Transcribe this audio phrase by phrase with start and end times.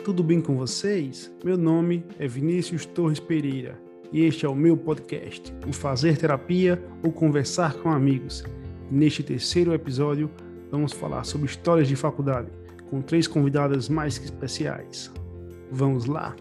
[0.00, 1.30] tudo bem com vocês?
[1.44, 3.78] Meu nome é Vinícius Torres Pereira
[4.10, 8.42] e este é o meu podcast, o Fazer Terapia ou Conversar com Amigos.
[8.90, 10.30] Neste terceiro episódio,
[10.70, 12.50] vamos falar sobre histórias de faculdade
[12.88, 15.12] com três convidadas mais que especiais.
[15.70, 16.34] Vamos lá!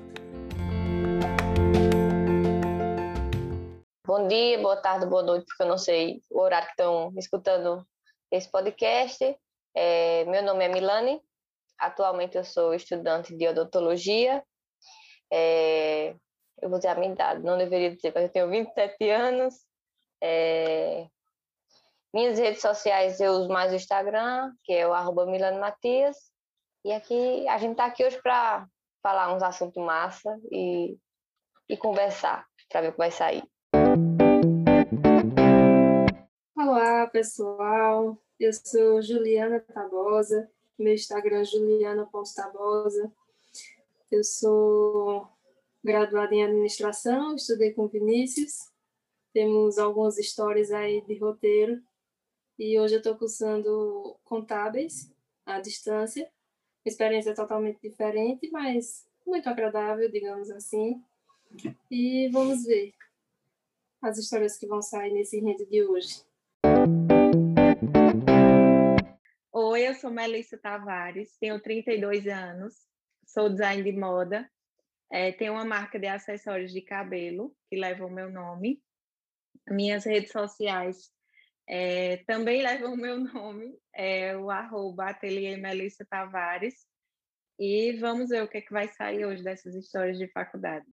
[4.08, 7.86] Bom dia, boa tarde, boa noite, porque eu não sei o horário que estão escutando
[8.32, 9.38] esse podcast.
[9.76, 11.22] É, meu nome é Milane,
[11.80, 14.44] Atualmente eu sou estudante de odontologia.
[15.32, 16.14] É,
[16.62, 19.56] eu vou dizer a minha idade, não deveria dizer, mas eu tenho 27 anos.
[20.22, 21.08] É,
[22.14, 26.18] minhas redes sociais eu uso mais o Instagram, que é o arroba Milano Matias.
[26.84, 28.68] E aqui a gente está aqui hoje para
[29.02, 30.98] falar uns assuntos massa e,
[31.70, 33.44] e conversar para ver o que vai sair.
[36.58, 38.18] Olá, pessoal.
[38.40, 43.12] Eu sou Juliana Tabosa, meu Instagram é juliana.tabosa.
[44.10, 45.28] Eu sou
[45.84, 48.70] graduada em administração, estudei com Vinícius.
[49.34, 51.82] Temos algumas histórias aí de roteiro.
[52.58, 55.12] E hoje eu estou cursando contábeis
[55.46, 56.30] à distância.
[56.86, 61.04] Experiência totalmente diferente, mas muito agradável, digamos assim.
[61.92, 62.94] E vamos ver
[64.02, 66.24] as histórias que vão sair nesse rende de hoje.
[69.72, 72.74] Oi, eu sou Melissa Tavares, tenho 32 anos,
[73.24, 74.50] sou design de moda,
[75.12, 78.82] é, tenho uma marca de acessórios de cabelo que leva o meu nome.
[79.70, 81.12] Minhas redes sociais
[81.70, 86.74] é, também levam o meu nome, é o arroba ateliê Melissa Tavares.
[87.60, 90.88] E vamos ver o que, é que vai sair hoje dessas histórias de faculdade.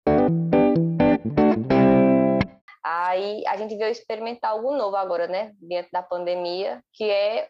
[2.84, 5.54] Aí a gente veio experimentar algo novo agora, né?
[5.62, 7.48] Diante da pandemia, que é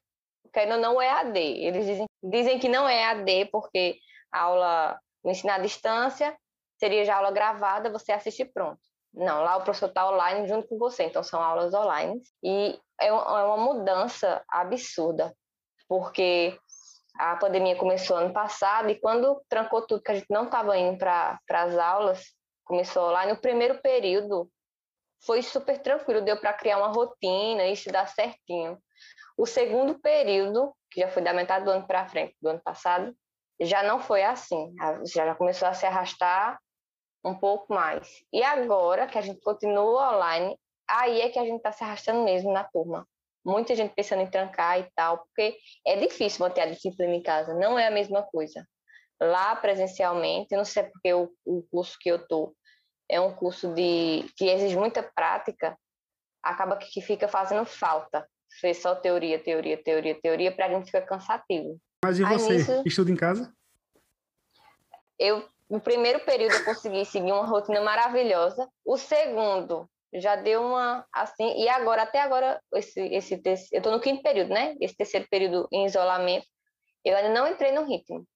[0.57, 1.39] querendo não é AD.
[1.39, 3.99] Eles dizem, dizem que não é AD porque
[4.33, 6.35] a aula, o ensino à distância
[6.79, 8.81] seria já aula gravada, você assiste pronto.
[9.13, 12.23] Não, lá o professor está online junto com você, então são aulas online.
[12.43, 15.35] E é, é uma mudança absurda,
[15.87, 16.59] porque
[17.19, 20.99] a pandemia começou ano passado e quando trancou tudo, que a gente não estava indo
[20.99, 22.25] para as aulas,
[22.65, 24.51] começou lá no primeiro período,
[25.25, 28.79] foi super tranquilo, deu para criar uma rotina e estudar certinho.
[29.37, 33.15] O segundo período, que já foi da metade do ano para frente, do ano passado,
[33.61, 34.75] já não foi assim.
[35.05, 36.59] Já começou a se arrastar
[37.25, 38.09] um pouco mais.
[38.33, 40.57] E agora que a gente continua online,
[40.89, 43.07] aí é que a gente está se arrastando mesmo na turma.
[43.45, 47.55] Muita gente pensando em trancar e tal, porque é difícil manter a disciplina em casa,
[47.55, 48.67] não é a mesma coisa.
[49.21, 52.55] Lá presencialmente, não sei porque o, o curso que eu estou
[53.09, 55.79] é um curso de que exige muita prática,
[56.43, 58.27] acaba que fica fazendo falta
[58.61, 61.79] fez só teoria, teoria, teoria, teoria, para a gente ficar cansativo.
[62.05, 62.53] Mas e você?
[62.53, 63.53] Aí, nisso, Estuda em casa?
[65.19, 68.69] Eu, no primeiro período, eu consegui seguir uma rotina maravilhosa.
[68.85, 71.63] O segundo já deu uma assim.
[71.63, 74.75] E agora, até agora, esse, esse eu estou no quinto período, né?
[74.81, 76.47] Esse terceiro período em isolamento,
[77.05, 78.27] eu ainda não entrei no ritmo.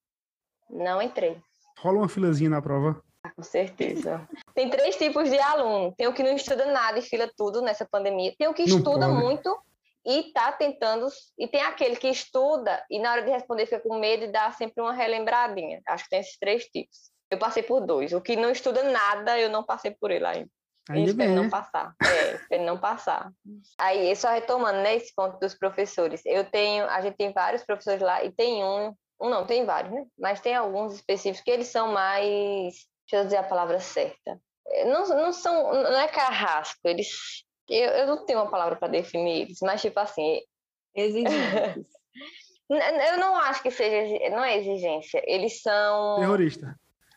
[0.69, 1.41] Não entrei.
[1.79, 3.03] Rola uma filazinha na prova?
[3.25, 4.27] Ah, com certeza.
[4.55, 5.95] Tem três tipos de aluno.
[5.97, 8.35] Tem o que não estuda nada e fila tudo nessa pandemia.
[8.39, 9.21] Tem o que não estuda pode.
[9.21, 9.61] muito
[10.05, 11.09] e está tentando.
[11.39, 14.51] E tem aquele que estuda e na hora de responder fica com medo e dá
[14.53, 15.81] sempre uma relembradinha.
[15.87, 17.11] Acho que tem esses três tipos.
[17.31, 18.13] Eu passei por dois.
[18.13, 20.51] O que não estuda nada, eu não passei por ele ainda.
[20.89, 21.95] Ainda espero bem, não passar.
[22.03, 23.31] É, espero não passar.
[23.79, 26.23] Aí, só retomando, né, esse ponto dos professores.
[26.25, 29.93] Eu tenho, a gente tem vários professores lá e tem um, um não, tem vários,
[29.93, 30.05] né?
[30.19, 32.75] Mas tem alguns específicos que eles são mais,
[33.09, 34.41] deixa eu dizer a palavra certa.
[34.87, 37.09] Não, não são, não é carrasco, eles
[37.71, 40.41] eu, eu não tenho uma palavra para definir eles, mas tipo assim.
[40.95, 41.87] Exigentes.
[42.69, 44.31] eu não acho que seja.
[44.31, 45.23] Não é exigência.
[45.25, 46.19] Eles são.
[46.19, 46.75] Terrorista.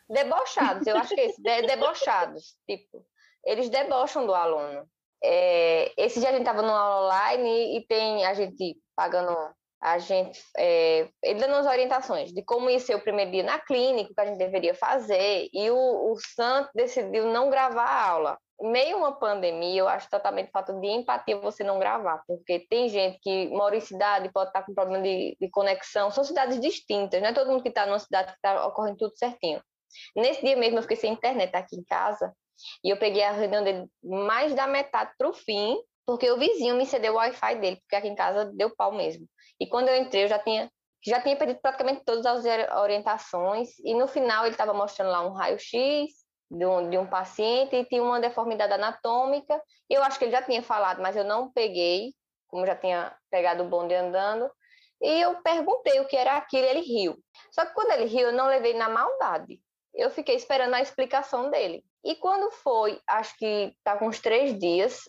[0.08, 1.42] Debochados, eu acho que é isso.
[1.42, 2.56] De, debochados.
[2.68, 3.04] Tipo,
[3.44, 4.88] eles debocham do aluno.
[5.22, 9.34] É, esse dia a gente estava numa aula online e tem a gente pagando
[9.80, 13.58] a gente é, ele dando as orientações de como ia ser o primeiro dia na
[13.58, 18.08] clínica, o que a gente deveria fazer, e o, o Santo decidiu não gravar a
[18.08, 22.88] aula meio uma pandemia, eu acho totalmente falta de empatia você não gravar, porque tem
[22.88, 27.20] gente que mora em cidade pode estar com problema de, de conexão, são cidades distintas,
[27.20, 29.62] não é todo mundo que está numa cidade que está ocorrendo tudo certinho.
[30.16, 32.32] Nesse dia mesmo eu fiquei sem internet aqui em casa
[32.82, 36.76] e eu peguei a reunião dele mais da metade para o fim, porque o vizinho
[36.76, 39.26] me cedeu o Wi-Fi dele, porque aqui em casa deu pau mesmo.
[39.58, 40.70] E quando eu entrei, eu já tinha
[41.06, 42.44] já tinha pedido praticamente todas as
[42.80, 47.74] orientações e no final ele estava mostrando lá um raio-x de um, de um paciente
[47.76, 49.60] e tinha uma deformidade anatômica.
[49.88, 52.12] Eu acho que ele já tinha falado, mas eu não peguei,
[52.48, 54.50] como já tinha pegado o bonde andando.
[55.02, 57.16] E eu perguntei o que era aquilo, ele riu.
[57.50, 59.60] Só que quando ele riu, eu não levei na maldade.
[59.92, 61.84] Eu fiquei esperando a explicação dele.
[62.04, 65.08] E quando foi, acho que tá com uns três dias,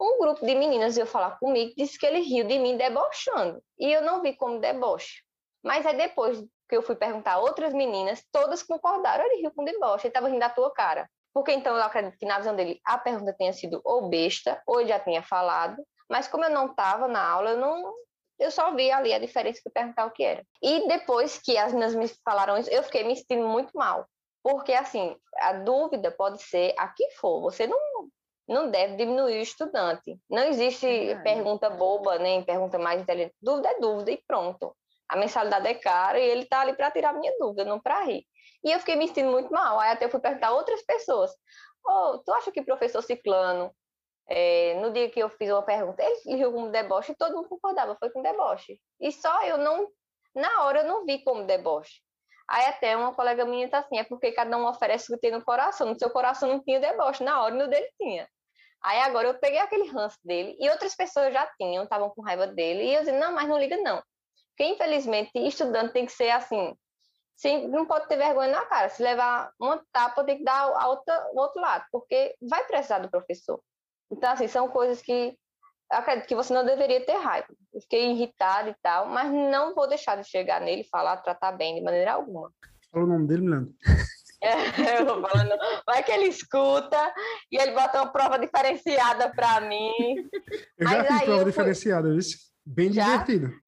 [0.00, 3.62] um grupo de meninas veio falar comigo, disse que ele riu de mim debochando.
[3.78, 5.22] E eu não vi como deboche.
[5.62, 9.64] Mas aí depois que eu fui perguntar a outras meninas, todas concordaram, ele riu com
[9.64, 11.08] deboche, ele estava rindo da tua cara.
[11.32, 14.80] Porque então eu acredito que na visão dele a pergunta tenha sido ou besta, ou
[14.80, 15.76] ele já tinha falado,
[16.08, 17.94] mas como eu não estava na aula, eu não
[18.38, 20.44] eu só vi ali a diferença que perguntar o que era.
[20.62, 24.06] E depois que as meninas me falaram isso, eu fiquei me sentindo muito mal.
[24.42, 27.40] Porque, assim, a dúvida pode ser a que for.
[27.40, 27.78] Você não,
[28.46, 30.18] não deve diminuir o estudante.
[30.28, 33.34] Não existe é pergunta boba, nem pergunta mais inteligente.
[33.40, 34.76] Dúvida é dúvida e pronto.
[35.08, 38.26] A mensalidade é cara e ele está ali para tirar minha dúvida, não para rir.
[38.64, 39.78] E eu fiquei me sentindo muito mal.
[39.78, 41.30] Aí até eu fui perguntar a outras pessoas.
[41.86, 43.72] Oh, tu acha que professor Ciclano
[44.28, 47.48] é, no dia que eu fiz uma pergunta, ele riu como deboche e todo mundo
[47.48, 48.80] concordava, foi com deboche.
[49.00, 49.88] E só eu não,
[50.34, 52.00] na hora eu não vi como deboche.
[52.48, 55.32] Aí até uma colega minha tá assim, é porque cada um oferece o que tem
[55.32, 55.88] no coração.
[55.88, 58.28] No seu coração não tinha deboche, na hora no dele tinha.
[58.82, 62.46] Aí agora eu peguei aquele ranço dele e outras pessoas já tinham, estavam com raiva
[62.46, 62.84] dele.
[62.84, 64.02] E eu disse, não, mas não liga não.
[64.56, 66.74] Porque infelizmente estudante tem que ser assim,
[67.36, 68.88] sim, não pode ter vergonha na cara.
[68.88, 73.00] Se levar uma tapa, tem que dar a outra, o outro lado, porque vai precisar
[73.00, 73.60] do professor.
[74.10, 75.36] Então, assim, são coisas que
[75.92, 77.48] eu acredito que você não deveria ter raiva.
[77.72, 81.74] Eu fiquei irritada e tal, mas não vou deixar de chegar nele, falar, tratar bem
[81.74, 82.50] de maneira alguma.
[82.90, 83.74] Fala o nome dele, Leandro.
[84.42, 87.14] É, eu vou falando, vai que ele escuta
[87.50, 89.92] e ele bota uma prova diferenciada para mim.
[90.78, 91.50] Eu já fiz prova fui...
[91.50, 93.60] diferenciada, isso bem já, divertido.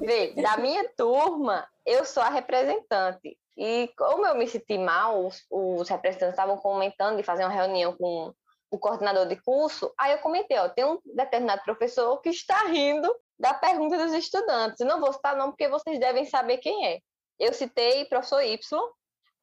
[0.00, 3.36] Vê, da minha turma, eu sou a representante.
[3.56, 7.96] E como eu me senti mal, os, os representantes estavam comentando de fazer uma reunião
[7.96, 8.32] com
[8.70, 13.14] o coordenador de curso, aí eu comentei, ó, tem um determinado professor que está rindo
[13.38, 14.80] da pergunta dos estudantes.
[14.80, 16.98] Eu não vou citar não, porque vocês devem saber quem é.
[17.38, 18.58] Eu citei professor Y,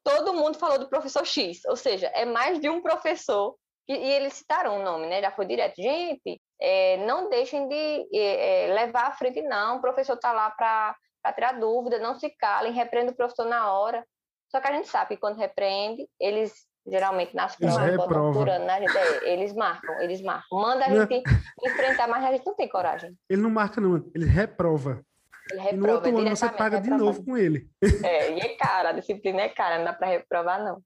[0.04, 3.56] todo mundo falou do professor X, ou seja, é mais de um professor,
[3.88, 5.22] e, e eles citaram o nome, né?
[5.22, 5.82] Já foi direto.
[5.82, 9.78] Gente, é, não deixem de é, é levar à frente, não.
[9.78, 10.96] O professor está lá para
[11.34, 14.06] tirar dúvida, não se calem, repreenda o professor na hora.
[14.50, 16.54] Só que a gente sabe que quando repreende, eles
[16.88, 18.86] geralmente nas provas, né?
[18.86, 20.60] É, eles marcam, eles marcam.
[20.60, 21.08] Manda a não.
[21.08, 21.24] gente
[21.64, 23.16] enfrentar, mas a gente não tem coragem.
[23.30, 25.04] Ele não marca, não, ele reprova.
[25.52, 27.68] Ele reprova, e no outro ano você paga de novo com ele.
[28.06, 30.82] É, e é cara, a disciplina é cara, não dá para reprovar, não.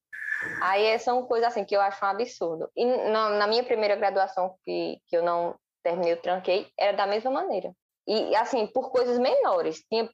[0.62, 2.70] Aí é, são coisas assim que eu acho um absurdo.
[2.76, 5.56] E na, na minha primeira graduação, que, que eu não
[5.86, 7.72] terminei, tranquei, era da mesma maneira.
[8.08, 9.84] E assim, por coisas menores.
[9.88, 10.10] Tinha,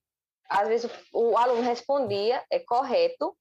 [0.50, 3.36] às vezes o, o aluno respondia, é correto,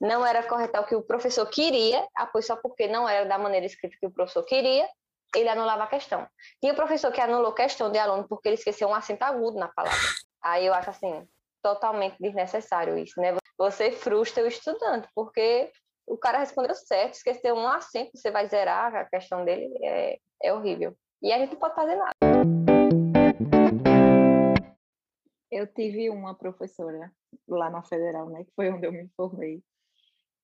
[0.00, 3.38] não era correto o que o professor queria, ah, pois só porque não era da
[3.38, 4.86] maneira escrita que o professor queria,
[5.34, 6.26] ele anulava a questão.
[6.60, 9.98] Tinha professor que anulou questão de aluno porque ele esqueceu um acento agudo na palavra.
[10.42, 11.26] Aí eu acho assim,
[11.62, 13.36] totalmente desnecessário isso, né?
[13.58, 15.70] Você frustra o estudante, porque
[16.06, 20.52] o cara respondeu certo, esqueceu um acento, você vai zerar a questão dele, é, é
[20.52, 20.96] horrível.
[21.22, 22.14] E a gente não pode fazer nada.
[25.50, 27.12] Eu tive uma professora
[27.48, 29.62] lá na Federal, né, que foi onde eu me formei,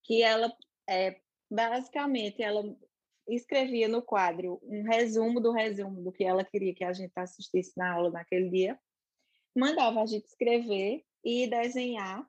[0.04, 0.50] que ela,
[0.88, 1.20] é,
[1.50, 2.62] basicamente, ela
[3.28, 7.72] escrevia no quadro um resumo do resumo do que ela queria que a gente assistisse
[7.76, 8.78] na aula naquele dia,
[9.54, 12.26] mandava a gente escrever e desenhar,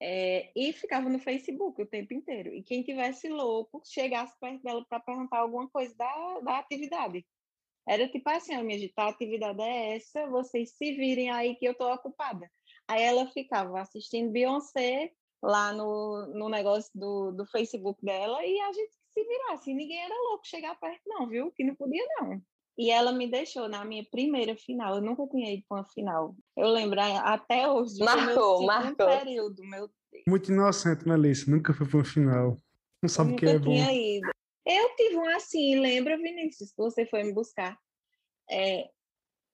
[0.00, 2.54] é, e ficava no Facebook o tempo inteiro.
[2.54, 7.26] E quem tivesse louco chegasse perto dela para perguntar alguma coisa da, da atividade.
[7.88, 11.66] Era tipo assim, a minha gente, a atividade é essa, vocês se virem aí que
[11.66, 12.50] eu estou ocupada.
[12.86, 15.10] Aí ela ficava assistindo Beyoncé
[15.42, 19.72] lá no, no negócio do, do Facebook dela e a gente se virasse.
[19.72, 21.50] Ninguém era louco chegar perto, não, viu?
[21.52, 22.40] Que não podia, não.
[22.76, 24.96] E ela me deixou na minha primeira final.
[24.96, 26.36] Eu nunca tinha ido para uma final.
[26.56, 27.98] Eu lembro até hoje.
[28.04, 29.06] Marcou, marcou.
[29.06, 30.24] período, meu Deus.
[30.28, 31.50] Muito inocente, Alice?
[31.50, 32.56] Nunca foi para uma final.
[33.02, 33.72] Não sabe o que é bom.
[33.72, 34.30] Tinha ido.
[34.68, 37.76] Eu tive um assim, lembra, Vinícius, que você foi me buscar.
[38.50, 38.90] É,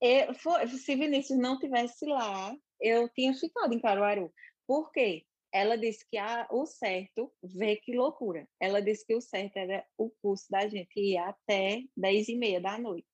[0.00, 4.33] eu, foi, se Vinícius não tivesse lá, eu tinha ficado em Caruaru.
[4.66, 5.25] Por quê?
[5.54, 6.18] ela disse que
[6.50, 10.99] o certo, vê que loucura, ela disse que o certo era o curso da gente
[10.99, 13.06] ir até 10 e meia da noite.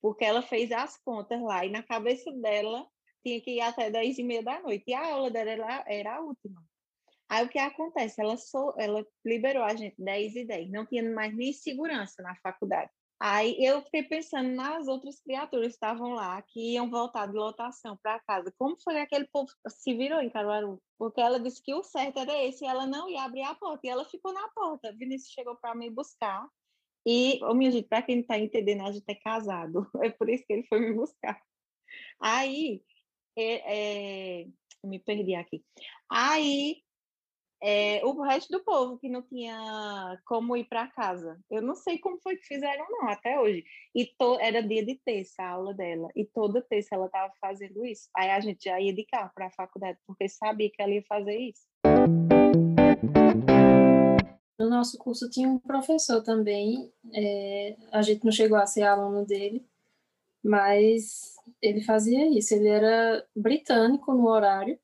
[0.00, 2.88] Porque ela fez as contas lá e na cabeça dela
[3.20, 4.84] tinha que ir até 10 e meia da noite.
[4.86, 6.62] E a aula dela era, era a última.
[7.28, 8.20] Aí o que acontece?
[8.20, 12.36] Ela, so, ela liberou a gente 10 e 10, não tinha mais nem segurança na
[12.36, 12.90] faculdade.
[13.18, 17.96] Aí eu fiquei pensando nas outras criaturas que estavam lá, que iam voltar de lotação
[18.02, 18.52] para casa.
[18.58, 20.82] Como foi que aquele povo se virou em Caruaru?
[20.98, 23.86] Porque ela disse que o certo era esse, e ela não ia abrir a porta,
[23.86, 24.92] e ela ficou na porta.
[24.92, 26.46] Vinícius chegou para me buscar,
[27.06, 30.28] e, oh, minha gente, para quem não está entendendo, a gente é casado, é por
[30.28, 31.40] isso que ele foi me buscar.
[32.20, 32.82] Aí,
[33.36, 34.46] é, é,
[34.84, 35.64] me perdi aqui.
[36.10, 36.82] Aí
[37.62, 41.38] é, o resto do povo que não tinha como ir para casa.
[41.50, 43.64] Eu não sei como foi que fizeram, não, até hoje.
[43.94, 47.84] E to, era dia de terça a aula dela, e toda terça ela estava fazendo
[47.84, 48.08] isso.
[48.16, 51.02] Aí a gente já ia de carro para a faculdade, porque sabia que ela ia
[51.08, 51.66] fazer isso.
[54.58, 59.24] No nosso curso tinha um professor também, é, a gente não chegou a ser aluno
[59.26, 59.66] dele,
[60.42, 62.54] mas ele fazia isso.
[62.54, 64.78] Ele era britânico no horário,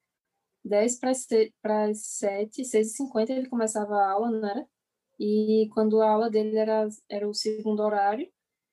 [0.64, 4.66] 10 para as 7, 6h50 ele começava a aula, não era?
[5.18, 8.30] E quando a aula dele era, era o segundo horário,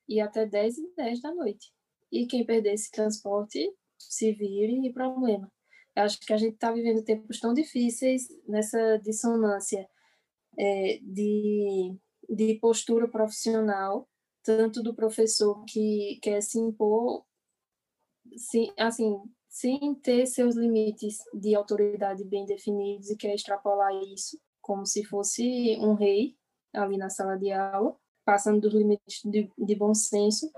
[0.08, 1.72] e até 10 e 10 da noite.
[2.10, 5.50] E quem perdesse transporte, se vire e problema.
[5.94, 9.88] Eu acho que a gente está vivendo tempos tão difíceis nessa dissonância
[10.58, 11.94] é, de,
[12.28, 14.08] de postura profissional,
[14.42, 17.24] tanto do professor que quer se impor,
[18.36, 19.20] sim, assim,
[19.50, 25.76] sem ter seus limites de autoridade bem definidos e quer extrapolar isso como se fosse
[25.80, 26.36] um rei
[26.72, 30.48] ali na sala de aula, passando dos limites de, de bom senso,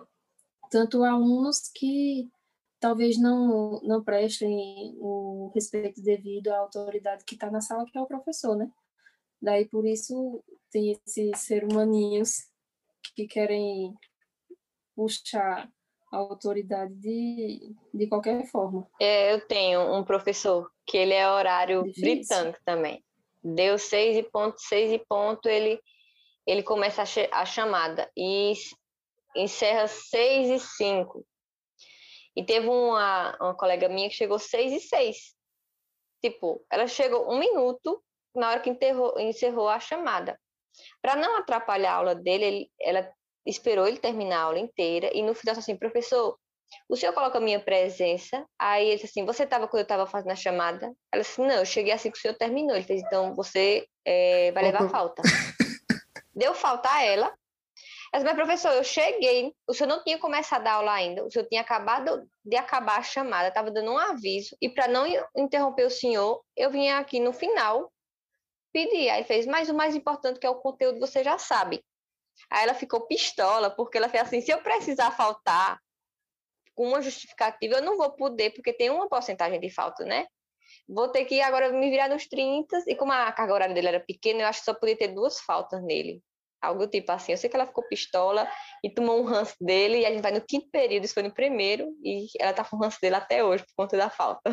[0.71, 2.31] tanto alunos que
[2.79, 8.01] talvez não não prestem o respeito devido à autoridade que está na sala, que é
[8.01, 8.71] o professor, né?
[9.41, 12.47] Daí por isso tem esses ser humaninhos
[13.15, 13.95] que querem
[14.95, 15.73] puxar
[16.13, 18.87] a autoridade de, de qualquer forma.
[19.01, 22.03] É, eu tenho um professor que ele é horário Difícil.
[22.03, 23.03] britânico também.
[23.43, 25.81] Deu seis e ponto, seis e ponto, ele,
[26.47, 28.53] ele começa a, a chamada e
[29.35, 31.27] encerra seis e cinco.
[32.37, 35.35] E teve uma, uma colega minha que chegou seis e seis.
[36.23, 38.03] Tipo, ela chegou um minuto
[38.35, 40.39] na hora que enterrou, encerrou a chamada.
[41.01, 43.13] Para não atrapalhar a aula dele, ele, ela
[43.47, 46.37] esperou ele terminar a aula inteira e no final assim, professor,
[46.89, 48.47] o senhor coloca a minha presença?
[48.59, 50.93] Aí ele disse assim, você estava quando eu estava fazendo a chamada?
[51.13, 52.75] Ela disse, não, eu cheguei assim que o senhor terminou.
[52.75, 55.23] Ele fez, então você é, vai levar falta.
[56.35, 57.27] Deu falta a ela.
[58.13, 61.31] Ela disse, mas professor, eu cheguei, o senhor não tinha começado a aula ainda, o
[61.31, 65.87] senhor tinha acabado de acabar a chamada, estava dando um aviso, e para não interromper
[65.87, 67.91] o senhor, eu vim aqui no final
[68.71, 69.09] pedir.
[69.09, 71.83] Aí fez, mas o mais importante que é o conteúdo você já sabe.
[72.51, 75.79] Aí ela ficou pistola, porque ela fez assim: se eu precisar faltar
[76.75, 80.27] com uma justificativa, eu não vou poder, porque tem uma porcentagem de falta, né?
[80.89, 84.01] Vou ter que agora me virar nos 30, e como a carga horária dele era
[84.01, 86.23] pequena, eu acho que só podia ter duas faltas nele.
[86.61, 87.33] Algo tipo assim.
[87.33, 88.49] Eu sei que ela ficou pistola
[88.83, 91.35] e tomou um ranço dele, e a gente vai no quinto período, isso foi no
[91.35, 94.51] primeiro, e ela tá com o ranço dele até hoje, por conta da falta.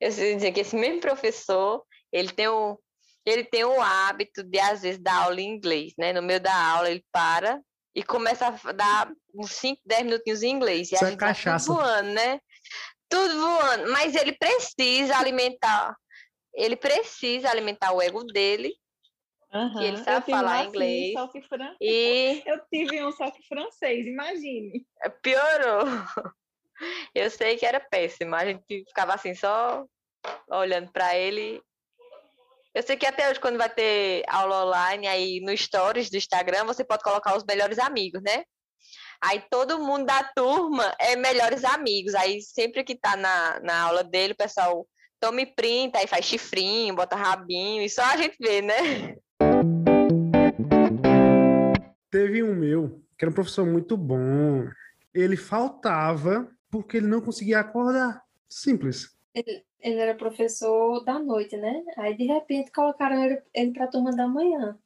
[0.00, 2.78] Eu sei dizer que esse mesmo professor, ele tem o,
[3.30, 6.12] ele tem o hábito de, às vezes, dar aula em inglês, né?
[6.12, 7.60] No meio da aula, ele para
[7.94, 10.90] e começa a dar uns 5, 10 minutinhos em inglês.
[10.90, 11.66] E Isso a é gente cachaça.
[11.66, 12.40] Tá tudo voando, né?
[13.08, 13.92] Tudo voando.
[13.92, 15.96] Mas ele precisa alimentar,
[16.54, 18.72] ele precisa alimentar o ego dele,
[19.52, 19.78] Uhum.
[19.78, 21.12] que ele sabe falar inglês.
[21.12, 21.74] Só que fran...
[21.80, 24.86] E Eu tive um só que francês, imagine.
[25.22, 25.86] piorou.
[27.12, 28.34] Eu sei que era péssimo.
[28.36, 29.84] A gente ficava assim, só
[30.48, 31.60] olhando para ele
[32.72, 36.64] eu sei que até hoje, quando vai ter aula online, aí no stories do Instagram,
[36.64, 38.44] você pode colocar os melhores amigos, né?
[39.20, 42.14] Aí todo mundo da turma é melhores amigos.
[42.14, 44.86] Aí sempre que tá na, na aula dele, o pessoal
[45.18, 49.16] toma e printa, aí faz chifrinho, bota rabinho, e só a gente vê, né?
[52.08, 54.68] Teve um meu, que era um professor muito bom.
[55.12, 58.22] Ele faltava porque ele não conseguia acordar.
[58.48, 59.16] Simples.
[59.34, 61.82] Ele, ele era professor da noite, né?
[61.96, 64.78] Aí de repente colocaram ele, ele para a turma da manhã.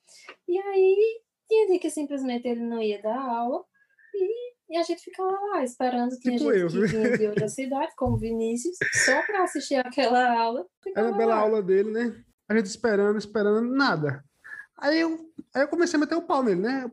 [0.48, 3.64] E aí tinha dia que simplesmente ele não ia dar aula
[4.14, 6.18] e, e a gente ficava lá esperando.
[6.18, 6.88] Tinha Tipo gente eu, que viu?
[6.88, 10.66] vinha de outra cidade, como Vinícius, só para assistir aquela aula.
[10.94, 11.40] Era a bela lá.
[11.40, 12.24] aula dele, né?
[12.48, 14.24] A gente esperando, esperando, nada.
[14.76, 16.90] Aí eu, aí eu comecei a meter o pau nele, né?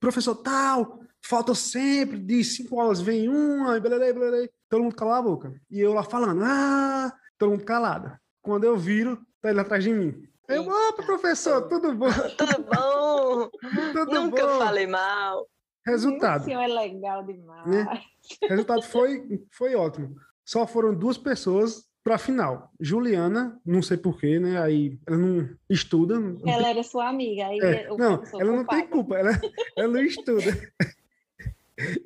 [0.00, 4.48] Professor tal, falta sempre, de cinco aulas vem uma, e blá, blá, blá.
[4.68, 5.54] todo mundo cala a boca.
[5.70, 8.12] E eu lá falando, ah, todo mundo calado.
[8.42, 10.22] Quando eu viro, tá ele atrás de mim.
[10.48, 12.06] Eu, opa, professor, tudo bom?
[12.38, 13.50] Tudo bom?
[13.92, 14.58] Tudo Nunca bom?
[14.58, 15.46] falei mal.
[15.84, 16.42] Resultado.
[16.42, 17.66] O senhor é legal demais.
[17.66, 18.00] Né?
[18.48, 20.14] Resultado foi, foi ótimo.
[20.44, 22.70] Só foram duas pessoas para a final.
[22.80, 24.60] Juliana, não sei porquê, né?
[24.62, 26.18] Aí ela não estuda.
[26.20, 27.46] não tem- Ela era sua amiga.
[27.48, 29.30] Aí é, o não, ela não tem culpa, ela,
[29.76, 30.42] ela não estuda.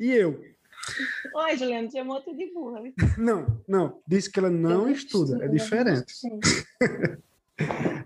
[0.00, 0.42] E eu?
[1.34, 2.82] Oi, Juliana, te chamou tu de burra.
[2.82, 2.92] viu?
[3.18, 4.00] Não, não.
[4.06, 6.12] Disse que ela não Eu estuda, é estudo, diferente.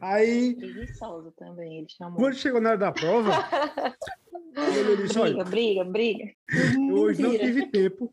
[0.01, 2.19] Aí, Preguiçoso também, ele chamou.
[2.19, 3.31] quando chegou na hora da prova,
[4.77, 6.85] ele disse, olha, Briga, briga, briga.
[6.91, 8.13] eu hoje não tive tempo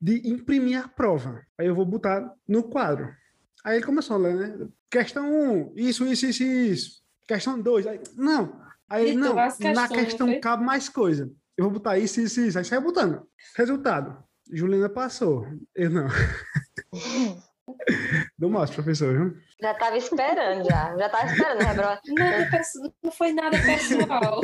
[0.00, 1.42] de imprimir a prova.
[1.56, 3.08] Aí eu vou botar no quadro.
[3.64, 4.68] Aí ele começou a ler, né?
[4.90, 7.02] Questão 1, isso, isso, isso, isso.
[7.28, 8.60] Questão 2, aí, não.
[8.88, 10.40] Aí ele, não, na questão foi?
[10.40, 11.30] cabe mais coisa.
[11.56, 12.58] Eu vou botar isso, isso, isso.
[12.58, 13.26] Aí saiu botando.
[13.56, 15.46] Resultado, Juliana passou.
[15.74, 16.06] Eu não.
[18.38, 19.36] Dou mais, professor, viu?
[19.60, 20.96] Já tava esperando, já.
[20.96, 22.50] Já tava esperando, né, bro?
[22.50, 24.40] Perso- não foi nada pessoal.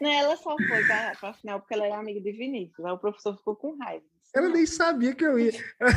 [0.00, 2.84] Não, ela só foi para a final porque ela era amiga de Vinícius.
[2.84, 4.04] Aí o professor ficou com raiva.
[4.34, 5.52] Ela nem sabia que eu ia.
[5.78, 5.90] Pra.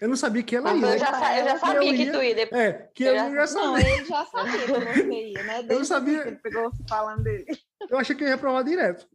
[0.00, 0.86] Eu não sabia que ela ia.
[0.86, 2.34] eu já, eu já Eu sabia que ia- tu ia.
[2.34, 2.60] depois.
[2.60, 3.88] É, que Eu eu, já- já Não, sabia.
[3.96, 5.62] ele já sabia que você ia, né?
[5.62, 6.22] Desde sabia.
[6.22, 7.46] que Ele pegou falando dele.
[7.90, 9.06] Eu achei que eu ia provar direto.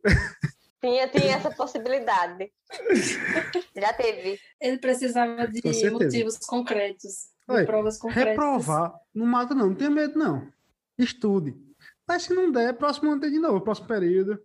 [0.80, 2.52] Tinha, tinha essa possibilidade.
[3.76, 4.40] Já teve.
[4.60, 7.12] Ele precisava de Com motivos concretos,
[7.48, 8.30] de Olha, provas concretas.
[8.30, 10.48] Reprovar, não mata não, não tenha medo não.
[10.98, 11.56] Estude.
[12.08, 14.42] Mas se não der, próximo ano tem de novo, próximo período.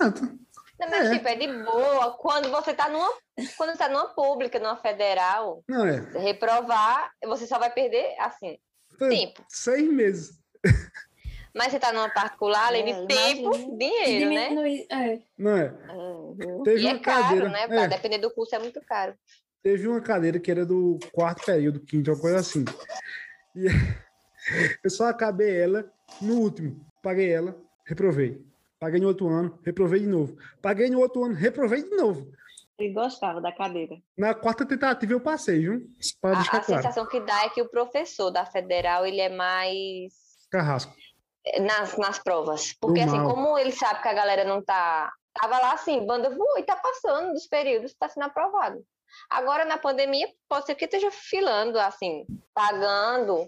[0.00, 1.14] Não, mas, É.
[1.14, 2.12] tipo, é de boa.
[2.12, 3.08] Quando você tá numa,
[3.56, 6.00] quando você tá numa pública, numa federal, Não é.
[6.18, 8.58] reprovar, você só vai perder, assim,
[8.98, 9.44] tempo.
[9.48, 10.38] Seis meses.
[11.54, 13.76] Mas você tá numa particular, além É, de tempo, imagina.
[13.78, 14.48] dinheiro, né?
[14.48, 15.64] Diminuir, é, Não é.
[15.66, 16.62] É?
[16.64, 17.48] Teve E é uma caro, cadeira.
[17.50, 17.66] né?
[17.68, 19.14] é, depender do curso, é muito caro.
[19.62, 22.64] teve uma cadeira que era do quarto período, quinto, uma coisa assim.
[23.54, 23.66] E
[24.82, 25.84] eu só acabei ela
[26.20, 26.84] no último.
[27.02, 28.40] Paguei ela, reprovei.
[28.80, 30.36] Paguei no outro ano, reprovei de novo.
[30.60, 32.32] Paguei no outro ano, reprovei de novo.
[32.78, 33.94] Ele gostava da cadeira.
[34.16, 35.86] Na quarta tentativa eu passei, viu?
[36.20, 36.64] Para A, a claro.
[36.64, 40.12] sensação que dá é que o professor da federal, ele é mais
[40.50, 40.92] Carrasco.
[41.60, 42.72] Nas, nas provas.
[42.80, 45.12] Porque, assim, como ele sabe que a galera não tá.
[45.34, 48.84] Tava lá assim, banda voou e tá passando dos períodos, tá sendo aprovado.
[49.30, 53.46] Agora, na pandemia, pode ser que esteja filando, assim, pagando.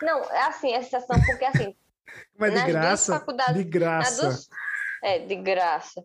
[0.00, 1.74] Não, é assim, é a sensação, porque assim,
[2.38, 3.18] Mas de graça.
[3.18, 4.22] faculdades- De graça.
[4.22, 4.48] duas.
[5.02, 6.04] É, de graça.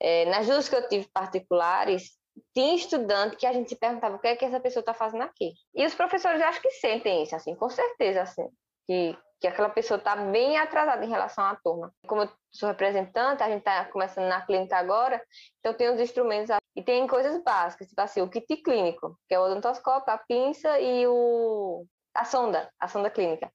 [0.00, 2.12] É, nas duas que eu tive particulares,
[2.54, 5.22] tinha estudante que a gente se perguntava o que é que essa pessoa está fazendo
[5.22, 5.52] aqui.
[5.74, 8.48] E os professores acho que sentem isso, assim, com certeza, assim,
[8.86, 11.92] que, que aquela pessoa está bem atrasada em relação à turma.
[12.06, 15.22] Como eu sou representante, a gente está começando na clínica agora,
[15.60, 19.38] então tem os instrumentos e tem coisas básicas, tipo assim, o kit clínico, que é
[19.38, 23.50] o odontoscópio, a pinça e o a sonda, a sonda clínica.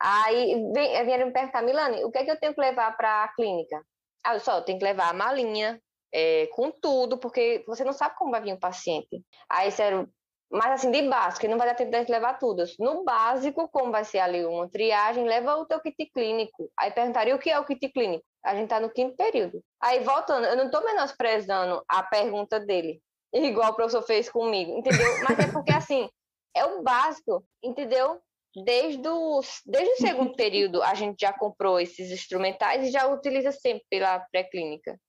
[0.00, 3.24] Aí vem- vieram me perguntar, Milane, o que é que eu tenho que levar para
[3.24, 3.80] a clínica?
[4.24, 5.80] Ah, só eu tenho que levar a malinha,
[6.12, 9.22] é, com tudo, porque você não sabe como vai vir o paciente.
[9.48, 10.08] Aí disseram,
[10.52, 12.62] mas assim, de básico, não vai dar tempo de levar tudo.
[12.78, 16.70] No básico, como vai ser ali uma triagem, leva o teu kit clínico.
[16.78, 18.22] Aí perguntaria o que é o kit clínico?
[18.44, 19.64] A gente tá no quinto período.
[19.80, 23.00] Aí, voltando, eu não tô menosprezando a pergunta dele,
[23.32, 25.08] igual o professor fez comigo, entendeu?
[25.26, 26.06] Mas é porque, assim,
[26.54, 28.20] é o básico, entendeu?
[28.54, 33.52] Desde o, desde o segundo período, a gente já comprou esses instrumentais e já utiliza
[33.52, 35.00] sempre pela pré-clínica.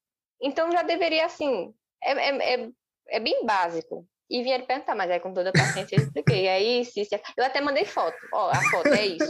[0.42, 2.70] Então, já deveria, assim, é, é, é,
[3.10, 4.08] é bem básico.
[4.30, 6.48] E vieram perguntar, mas aí com toda a paciência eu expliquei.
[6.48, 7.14] É isso, isso.
[7.14, 8.18] é- Eu até mandei foto.
[8.34, 9.28] Ó, a foto é isso.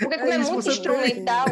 [0.00, 0.72] Porque como é, isso, muito tem.
[0.72, 1.46] instrumental,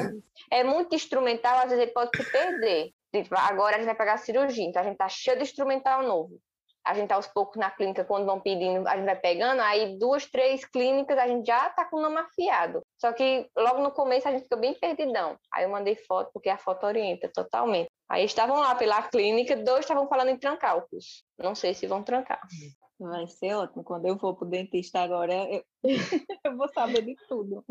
[0.50, 2.90] é muito instrumental, às vezes ele pode se perder.
[3.12, 6.02] Tipo, agora a gente vai pegar a cirurgia, então a gente tá cheio de instrumental
[6.02, 6.38] novo.
[6.84, 9.98] A gente tá aos poucos na clínica, quando vão pedindo, a gente vai pegando, aí
[9.98, 12.82] duas, três clínicas a gente já tá com o nome afiado.
[12.98, 15.36] Só que logo no começo a gente fica bem perdidão.
[15.52, 17.90] Aí eu mandei foto, porque a foto orienta totalmente.
[18.08, 21.22] Aí estavam lá pela clínica, dois estavam falando em trancar o curso.
[21.38, 22.40] Não sei se vão trancar.
[23.00, 23.82] Vai ser ótimo.
[23.82, 25.64] Quando eu for pro dentista agora, eu,
[26.44, 27.64] eu vou saber de tudo.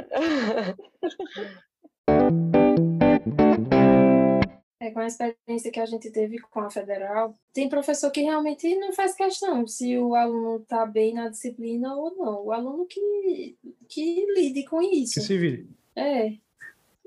[4.81, 8.75] É, com a experiência que a gente teve com a federal, tem professor que realmente
[8.77, 12.45] não faz questão se o aluno está bem na disciplina ou não.
[12.45, 13.55] O aluno que,
[13.87, 15.21] que lide com Que isso.
[15.21, 15.69] se vire.
[15.95, 16.33] É.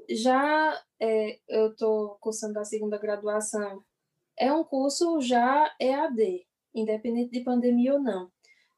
[0.09, 3.83] Já é, eu estou cursando a segunda graduação.
[4.39, 8.31] É um curso já EAD, independente de pandemia ou não.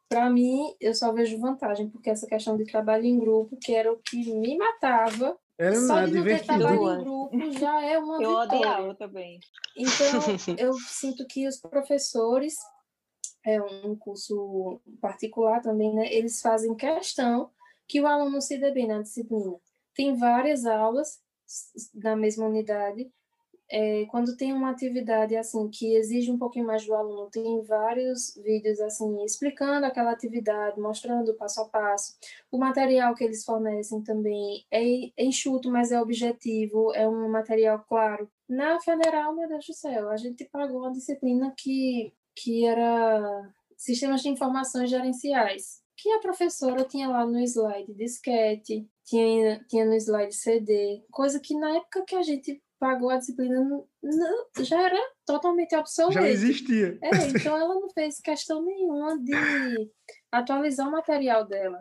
[0.09, 3.92] Para mim, eu só vejo vantagem, porque essa questão de trabalho em grupo, que era
[3.92, 7.24] o que me matava, Era só nada de não ter trabalho em grupo
[7.59, 8.59] já é uma Eu vitória.
[8.59, 9.40] odiava também.
[9.76, 9.87] Então,
[10.59, 12.57] eu sinto que os professores,
[13.44, 16.12] é um curso particular também, né?
[16.12, 17.50] Eles fazem questão
[17.87, 19.57] que o aluno se dê bem na disciplina.
[19.94, 21.20] Tem várias aulas
[21.94, 23.11] na mesma unidade.
[23.70, 28.35] É, quando tem uma atividade assim que exige um pouquinho mais do aluno, tem vários
[28.37, 32.14] vídeos assim explicando aquela atividade, mostrando passo a passo.
[32.50, 34.83] O material que eles fornecem também é
[35.18, 38.29] enxuto, mas é objetivo, é um material claro.
[38.48, 44.22] Na federal, meu Deus do céu, a gente pagou uma disciplina que, que era sistemas
[44.22, 45.83] de informações gerenciais.
[45.96, 51.57] que a professora tinha lá no slide disquete, tinha, tinha no slide CD, coisa que
[51.57, 56.20] na época que a gente pagou a disciplina não, não, já era totalmente obsoleto.
[56.20, 56.99] Já existia.
[57.01, 59.33] É, então ela não fez questão nenhuma de
[60.31, 61.79] atualizar o material dela.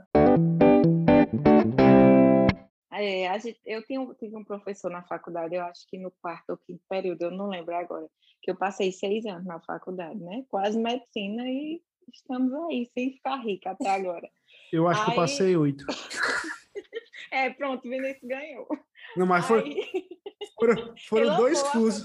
[2.93, 6.57] É, gente, eu tenho, tive um professor na faculdade, eu acho que no quarto ou
[6.57, 8.07] quinto período, eu não lembro agora,
[8.41, 10.45] que eu passei seis anos na faculdade, né?
[10.47, 11.81] Quase medicina e
[12.13, 14.29] estamos aí, sem ficar rica até agora.
[14.71, 15.05] Eu acho aí...
[15.05, 15.85] que eu passei oito.
[17.31, 18.67] é, pronto, Vinícius ganhou.
[19.15, 20.07] Não, mas foi, aí...
[20.59, 22.03] foram, foram dois cursos.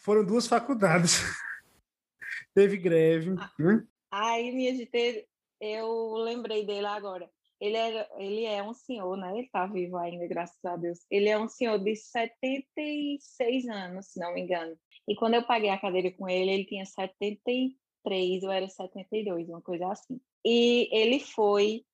[0.00, 1.20] Foram duas faculdades.
[2.54, 3.34] Teve greve.
[3.38, 3.86] Ah, né?
[4.10, 5.26] Aí, minha gente,
[5.60, 7.28] eu lembrei dele agora.
[7.60, 9.32] Ele, era, ele é um senhor, né?
[9.32, 10.98] Ele está vivo ainda, graças a Deus.
[11.10, 14.76] Ele é um senhor de 76 anos, se não me engano.
[15.08, 19.62] E quando eu paguei a cadeira com ele, ele tinha 73 ou era 72, uma
[19.62, 20.20] coisa assim.
[20.44, 21.84] E ele foi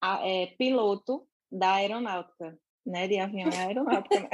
[0.00, 3.08] a, é, piloto da aeronáutica, né?
[3.08, 4.28] De avião é aeronáutica, né?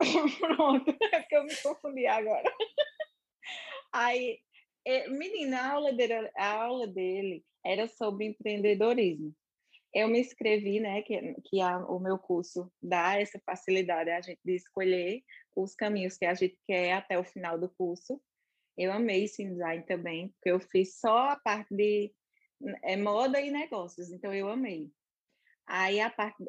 [0.40, 2.50] Pronto, é que eu me confundi agora.
[3.92, 4.38] Aí,
[4.86, 9.34] é, menina, a aula dele, a aula dele era sobre empreendedorismo
[9.92, 14.40] eu me inscrevi, né, que, que a, o meu curso dá essa facilidade a gente
[14.44, 15.22] de escolher
[15.56, 18.20] os caminhos que a gente quer até o final do curso.
[18.78, 22.12] Eu amei esse design também, porque eu fiz só a parte de
[22.84, 24.90] é, moda e negócios, então eu amei.
[25.72, 26.44] Aí a, parte,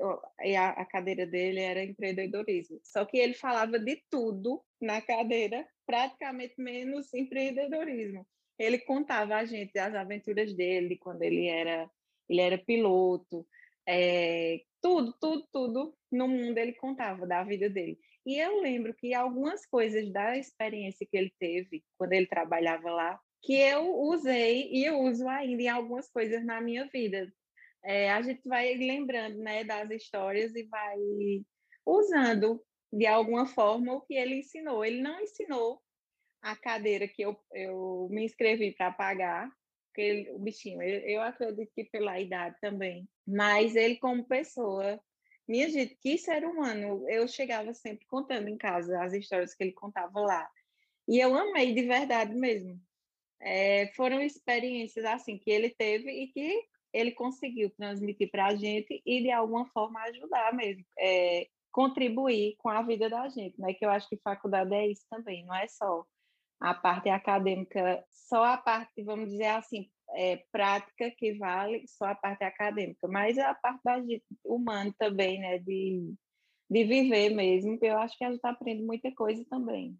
[0.57, 2.79] a, cadeira dele era empreendedorismo.
[2.83, 8.25] Só que ele falava de tudo na cadeira, praticamente menos empreendedorismo.
[8.57, 11.87] Ele contava a gente as aventuras dele, quando ele era
[12.27, 13.45] ele era piloto,
[13.87, 17.99] é, tudo, tudo, tudo no mundo ele contava da vida dele.
[18.25, 23.19] E eu lembro que algumas coisas da experiência que ele teve quando ele trabalhava lá,
[23.43, 27.31] que eu usei e eu uso ainda em algumas coisas na minha vida.
[27.83, 30.97] É, a gente vai lembrando né, das histórias e vai
[31.85, 34.83] usando de alguma forma o que ele ensinou.
[34.85, 35.81] Ele não ensinou
[36.41, 39.49] a cadeira que eu, eu me inscrevi para pagar,
[39.87, 44.99] porque ele, o bichinho, eu, acredito que pela idade também, mas ele como pessoa,
[45.47, 49.73] minha gente, que ser humano, eu chegava sempre contando em casa as histórias que ele
[49.73, 50.49] contava lá,
[51.07, 52.79] e eu amei de verdade mesmo.
[53.39, 59.01] É, foram experiências assim que ele teve e que ele conseguiu transmitir para a gente
[59.05, 63.73] e de alguma forma ajudar mesmo, é, contribuir com a vida da gente, né?
[63.73, 66.05] Que eu acho que faculdade é isso também, não é só
[66.59, 72.15] a parte acadêmica, só a parte, vamos dizer assim, é, prática que vale, só a
[72.15, 73.97] parte acadêmica, mas a parte da
[74.45, 76.13] humana também, né, de,
[76.69, 79.97] de viver mesmo, eu acho que a gente aprende muita coisa também.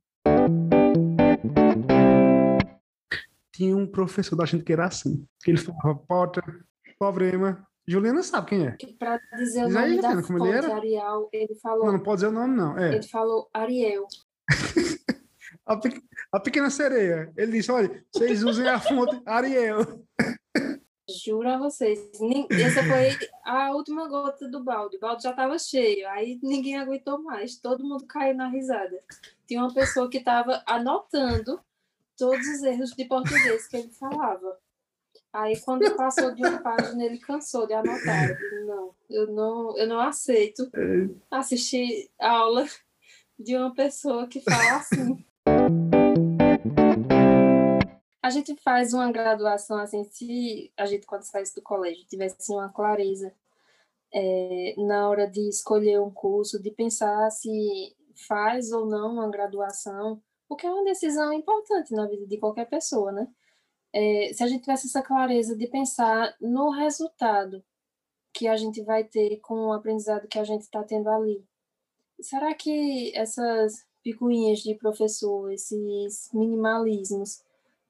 [3.53, 6.43] Tinha um professor da gente que era assim, que ele falava, Potter,
[7.01, 8.77] problema, Juliana sabe quem é.
[8.99, 10.75] Para dizer o Diz nome aí, da fonte, ele era?
[10.75, 11.85] Ariel, ele falou...
[11.87, 12.77] Não, não pode dizer o nome, não.
[12.77, 12.93] É.
[12.93, 14.05] Ele falou Ariel.
[15.65, 16.03] a, pe...
[16.31, 17.33] a pequena sereia.
[17.35, 19.79] Ele disse: olha, vocês usem a fonte Ariel.
[21.25, 21.99] Juro a vocês.
[22.51, 24.97] Essa foi a última gota do balde.
[24.97, 26.07] O balde já estava cheio.
[26.09, 27.57] Aí ninguém aguentou mais.
[27.57, 29.03] Todo mundo caiu na risada.
[29.47, 31.59] Tinha uma pessoa que estava anotando
[32.15, 34.57] todos os erros de português que ele falava.
[35.33, 38.29] Aí, quando passou de uma página, ele cansou de anotar.
[38.29, 41.09] Eu disse, não, eu não, eu não aceito é.
[41.31, 42.65] assistir aula
[43.39, 45.25] de uma pessoa que fala assim.
[48.21, 52.69] A gente faz uma graduação assim, se a gente, quando sai do colégio, tivesse uma
[52.69, 53.33] clareza
[54.13, 57.49] é, na hora de escolher um curso, de pensar se
[58.27, 63.13] faz ou não uma graduação, porque é uma decisão importante na vida de qualquer pessoa,
[63.13, 63.27] né?
[63.93, 67.63] É, se a gente tivesse essa clareza de pensar no resultado
[68.33, 71.43] que a gente vai ter com o aprendizado que a gente está tendo ali,
[72.21, 77.43] será que essas picuinhas de professor, esses minimalismos,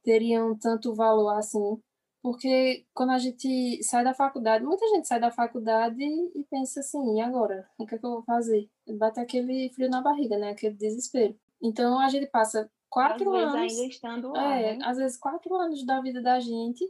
[0.04, 1.80] teriam tanto valor assim,
[2.22, 7.18] porque quando a gente sai da faculdade, muita gente sai da faculdade e pensa assim,
[7.18, 7.68] e agora?
[7.78, 8.70] O que é que eu vou fazer?
[8.88, 10.52] Bate aquele frio na barriga, né?
[10.52, 11.36] Aquele desespero.
[11.62, 13.72] Então a gente passa quatro às anos.
[13.72, 14.86] ainda estando lá, é, né?
[14.86, 16.86] às vezes quatro anos da vida da gente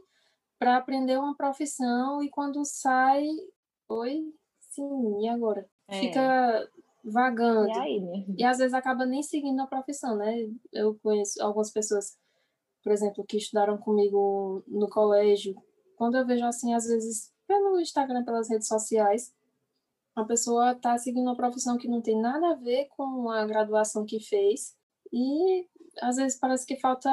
[0.58, 3.26] para aprender uma profissão e quando sai,
[3.88, 5.66] oi, sim, e agora?
[5.88, 6.00] É.
[6.00, 6.68] Fica
[7.04, 7.68] vagando.
[7.68, 8.24] E, aí, né?
[8.36, 10.48] e às vezes acaba nem seguindo a profissão, né?
[10.72, 12.16] Eu conheço algumas pessoas,
[12.82, 15.54] por exemplo, que estudaram comigo no colégio.
[15.96, 19.32] Quando eu vejo assim, às vezes, pelo Instagram, pelas redes sociais,
[20.14, 24.04] a pessoa está seguindo uma profissão que não tem nada a ver com a graduação
[24.04, 24.76] que fez
[25.12, 25.66] e
[26.00, 27.10] às vezes parece que falta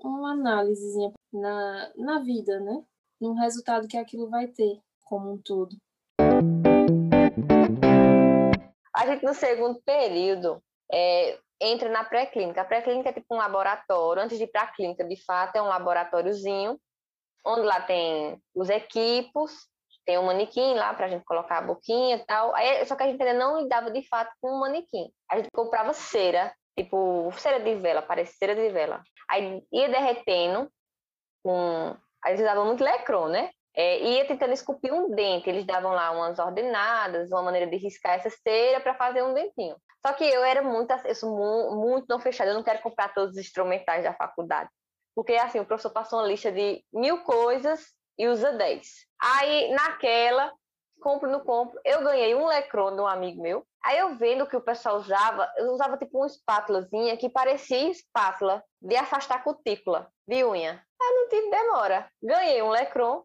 [0.00, 2.82] uma análise na, na vida, né?
[3.20, 5.76] no resultado que aquilo vai ter como um todo.
[8.94, 12.62] A gente, no segundo período, é, entra na pré-clínica.
[12.62, 14.22] A pré-clínica é tipo um laboratório.
[14.22, 16.78] Antes de ir para a clínica, de fato, é um laboratóriozinho,
[17.44, 19.52] onde lá tem os equipos,
[20.04, 22.54] tem um manequim lá para a gente colocar a boquinha e tal.
[22.54, 25.10] Aí, só que a gente ainda não lidava de fato com um manequim.
[25.30, 29.02] A gente comprava cera, tipo cera de vela, parece cera de vela.
[29.28, 30.70] Aí ia derretendo
[31.42, 31.96] com.
[32.24, 33.50] Aí eles usavam muito lecron, né?
[33.74, 35.48] É, ia tentando esculpir um dente.
[35.48, 39.76] Eles davam lá umas ordenadas, uma maneira de riscar essa cera para fazer um dentinho.
[40.04, 43.32] Só que eu era muito, eu sou muito não fechada, eu não quero comprar todos
[43.32, 44.70] os instrumentais da faculdade.
[45.14, 47.86] Porque assim, o professor passou uma lista de mil coisas
[48.18, 49.06] e usa dez.
[49.20, 50.52] Aí, naquela,
[51.00, 53.66] compro, no compro, eu ganhei um lecron de um amigo meu.
[53.86, 58.60] Aí eu vendo que o pessoal usava, eu usava tipo uma espátulazinha que parecia espátula
[58.82, 60.84] de afastar cutícula de unha.
[61.00, 62.10] Aí não tive demora.
[62.20, 63.22] Ganhei um lecron,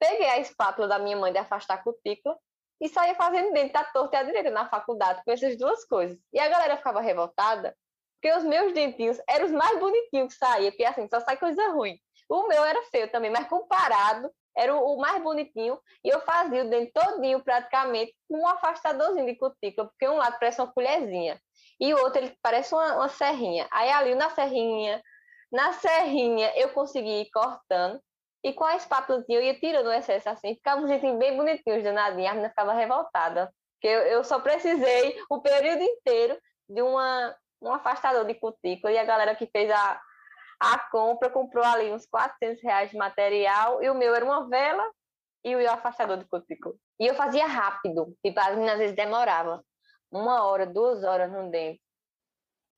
[0.00, 2.36] peguei a espátula da minha mãe de afastar cutícula
[2.80, 6.18] e saía fazendo dentro da torta e à direita na faculdade com essas duas coisas.
[6.32, 7.72] E a galera ficava revoltada
[8.20, 11.68] porque os meus dentinhos eram os mais bonitinhos que saía, porque assim, só sai coisa
[11.68, 11.96] ruim.
[12.28, 16.70] O meu era feio também, mas comparado era o, mais bonitinho, e eu fazia o
[16.70, 21.40] dente todinho praticamente com um afastadorzinho de cutícula, porque um lado parece uma colherzinha,
[21.78, 23.66] e o outro ele parece uma, uma serrinha.
[23.70, 25.02] Aí ali na serrinha,
[25.50, 28.00] na serrinha eu consegui ir cortando,
[28.42, 31.82] e com a espátulazinha eu ia tirando o excesso assim, ficava um jeitinho bem bonitinho,
[31.82, 37.36] danadinho, a menina ficava revoltada, porque eu, eu só precisei o período inteiro de uma,
[37.62, 40.00] um afastador de cutícula, e a galera que fez a,
[40.60, 44.84] a compra comprou ali uns 400 reais de material e o meu era uma vela
[45.42, 46.74] e o afastador de cutícula.
[47.00, 49.64] E eu fazia rápido, tipo, às vezes demorava
[50.12, 51.80] uma hora, duas horas no dente.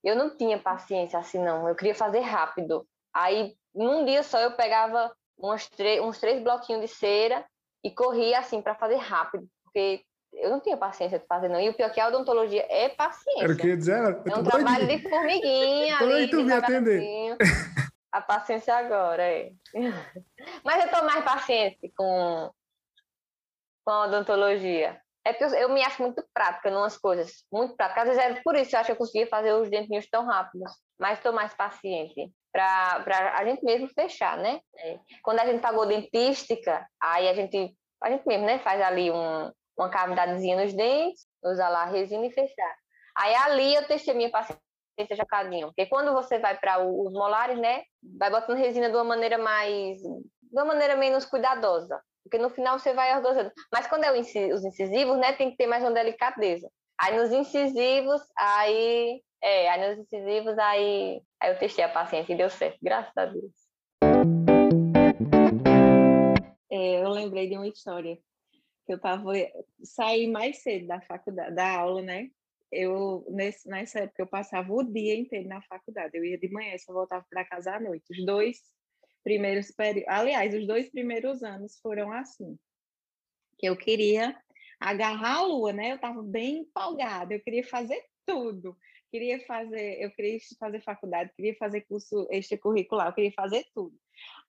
[0.01, 1.67] Eu não tinha paciência assim, não.
[1.67, 2.87] Eu queria fazer rápido.
[3.13, 5.69] Aí, num dia só, eu pegava uns,
[6.01, 7.45] uns três bloquinhos de cera
[7.83, 11.59] e corria assim para fazer rápido, porque eu não tinha paciência de fazer, não.
[11.59, 13.43] E o pior é que a odontologia é paciência.
[13.43, 13.93] Era o que eu ia dizer.
[14.25, 15.97] é um trabalho de formiguinha.
[15.97, 17.37] Tô ali, tu me atender.
[18.11, 19.51] A paciência agora, é.
[20.63, 22.51] Mas eu tô mais paciente com,
[23.83, 25.01] com a odontologia.
[25.25, 27.43] É porque eu, eu me acho muito prática em umas coisas.
[27.51, 28.01] Muito prática.
[28.01, 30.25] Às vezes é por isso que eu acho que eu conseguia fazer os dentinhos tão
[30.25, 30.71] rápidos.
[30.99, 34.59] Mas estou mais paciente para a gente mesmo fechar, né?
[34.77, 34.99] É.
[35.23, 39.51] Quando a gente pagou dentística, aí a gente, a gente mesmo, né, faz ali um,
[39.77, 42.75] uma cavidadezinha nos dentes, usar lá a resina e fechar.
[43.15, 47.83] Aí ali eu testei minha paciência jacadinho, porque quando você vai para os molares, né,
[48.17, 52.79] vai botando resina de uma maneira mais, de uma maneira menos cuidadosa, porque no final
[52.79, 53.51] você vai organizando.
[53.71, 56.69] Mas quando é os incisivos, né, tem que ter mais uma delicadeza.
[56.99, 62.37] Aí nos incisivos, aí, é, aí nos incisivos, aí, aí eu testei a paciência e
[62.37, 63.51] deu certo, graças a Deus.
[66.71, 68.17] É, eu lembrei de uma história
[68.85, 69.31] que eu tava
[69.83, 72.29] saí mais cedo da faculdade, da aula, né?
[72.71, 76.17] Eu nesse, nessa época eu passava o dia inteiro na faculdade.
[76.17, 78.05] Eu ia de manhã, só voltava para casa à noite.
[78.11, 78.57] Os dois
[79.23, 82.57] primeiros períodos, aliás, os dois primeiros anos foram assim.
[83.57, 84.35] Que eu queria
[84.79, 85.91] agarrar a lua, né?
[85.91, 88.75] Eu estava bem empolgada, eu queria fazer tudo.
[89.09, 93.95] Queria fazer, eu queria fazer faculdade, queria fazer curso extracurricular, eu queria fazer tudo.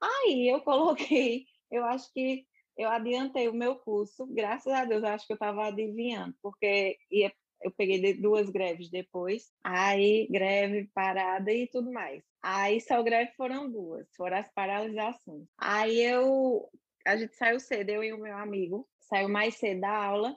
[0.01, 5.27] Aí eu coloquei, eu acho que eu adiantei o meu curso, graças a Deus, acho
[5.27, 7.33] que eu estava adivinhando, porque ia,
[7.63, 12.23] eu peguei duas greves depois, aí greve, parada e tudo mais.
[12.43, 15.47] Aí só greve foram duas, foram as paralisações.
[15.59, 16.69] Aí eu,
[17.07, 20.37] a gente saiu cedo, eu e o meu amigo, saiu mais cedo da aula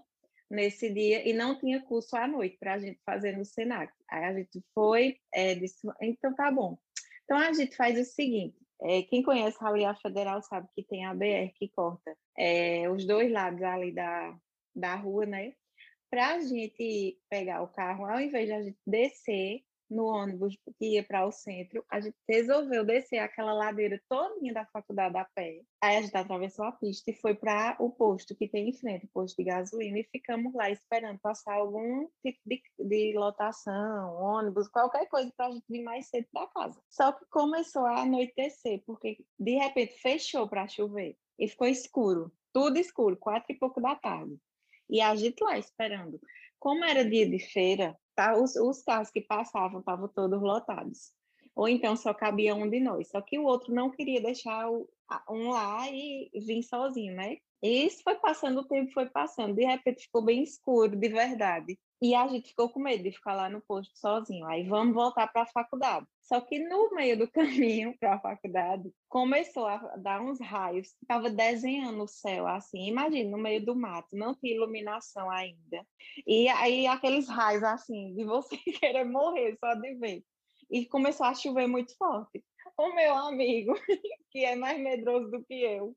[0.50, 3.92] nesse dia e não tinha curso à noite para a gente fazer no Senac.
[4.10, 6.78] Aí a gente foi, é, disse, então tá bom.
[7.26, 11.14] Então a gente faz o seguinte, é, quem conhece a Federal sabe que tem a
[11.14, 14.38] BR que corta é, os dois lados ali da,
[14.76, 15.54] da rua, né?
[16.10, 20.96] Para a gente pegar o carro, ao invés de a gente descer no ônibus que
[20.96, 25.62] ia para o centro, a gente resolveu descer aquela ladeira todinha da faculdade a pé.
[25.82, 29.06] Aí a gente atravessou a pista e foi para o posto que tem em frente,
[29.06, 34.68] o posto de gasolina, e ficamos lá esperando passar algum tipo de, de lotação, ônibus,
[34.68, 36.82] qualquer coisa para a gente vir mais cedo para casa.
[36.90, 42.78] Só que começou a anoitecer, porque de repente fechou para chover e ficou escuro, tudo
[42.78, 44.38] escuro, quatro e pouco da tarde.
[44.90, 46.20] E a gente lá esperando.
[46.60, 51.14] Como era dia de feira, tá, os, os carros que passavam estavam todos lotados.
[51.56, 53.10] Ou então só cabia um de nós.
[53.10, 54.90] Só que o outro não queria deixar o,
[55.30, 57.38] um lá e vim sozinho, né?
[57.62, 59.56] E isso foi passando, o tempo foi passando.
[59.56, 61.78] De repente ficou bem escuro, de verdade.
[62.00, 64.46] E a gente ficou com medo de ficar lá no posto sozinho.
[64.46, 66.06] Aí vamos voltar para a faculdade.
[66.22, 70.90] Só que no meio do caminho para a faculdade, começou a dar uns raios.
[71.02, 72.88] Estava desenhando o céu assim.
[72.88, 75.84] Imagina, no meio do mato, não tinha iluminação ainda.
[76.28, 80.24] E aí aqueles raios assim, de você querer morrer só de ver.
[80.70, 82.44] E começou a chover muito forte
[82.78, 83.74] o meu amigo,
[84.30, 85.96] que é mais medroso do que eu,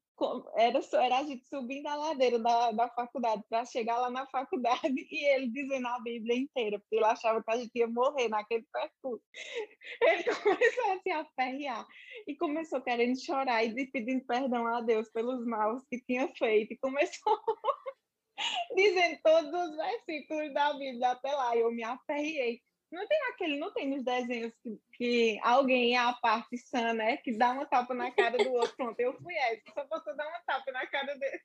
[0.56, 4.26] era, só, era a gente subindo a ladeira da, da faculdade para chegar lá na
[4.26, 4.80] faculdade
[5.10, 8.66] e ele dizendo a Bíblia inteira, porque ele achava que a gente ia morrer naquele
[8.72, 9.24] percurso.
[10.02, 11.86] Ele começou a se aferrear
[12.26, 16.78] e começou querendo chorar e pedindo perdão a Deus pelos maus que tinha feito e
[16.78, 17.38] começou
[18.76, 21.56] dizendo todos os versículos da Bíblia até lá.
[21.56, 25.98] E eu me aferrei não tem aquele, não tem nos desenhos que, que alguém é
[25.98, 27.16] a parte sã, né?
[27.18, 28.76] Que dá uma tapa na cara do outro.
[28.76, 31.40] Pronto, eu fui essa, só posso dar uma tapa na cara dele.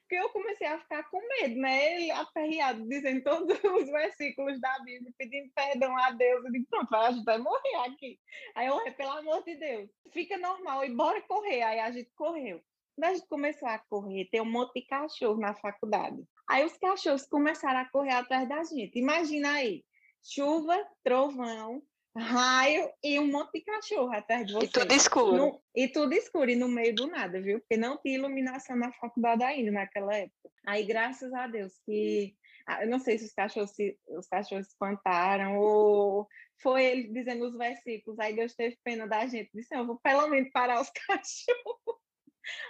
[0.00, 1.94] Porque eu comecei a ficar com medo, né?
[1.94, 6.44] Ele aperreado, dizendo todos os versículos da Bíblia, pedindo perdão a Deus.
[6.44, 8.18] Eu disse, pronto, a gente vai morrer aqui.
[8.54, 11.62] Aí eu, pelo amor de Deus, fica normal e bora correr.
[11.62, 12.62] Aí a gente correu.
[12.94, 16.22] Quando a gente começou a correr, tem um monte de cachorro na faculdade.
[16.48, 18.98] Aí os cachorros começaram a correr atrás da gente.
[18.98, 19.84] Imagina aí,
[20.24, 21.82] chuva, trovão,
[22.16, 24.66] raio e um monte de cachorro atrás de você.
[24.66, 25.36] E tudo escuro.
[25.36, 27.60] No, e tudo escuro e no meio do nada, viu?
[27.60, 30.50] Porque não tinha iluminação na faculdade ainda naquela época.
[30.66, 32.34] Aí, graças a Deus, que
[32.80, 36.26] eu não sei se os cachorros se, os cachorros espantaram ou
[36.62, 38.18] foi ele dizendo os versículos.
[38.18, 42.00] Aí Deus teve pena da gente, disse: Eu vou pelo menos parar os cachorros.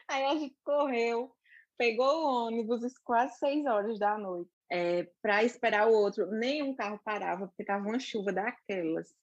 [0.09, 1.33] Aí a gente correu,
[1.77, 6.31] pegou o ônibus quase seis horas da noite é, para esperar o outro.
[6.31, 9.15] Nenhum carro parava, porque estava uma chuva daquelas.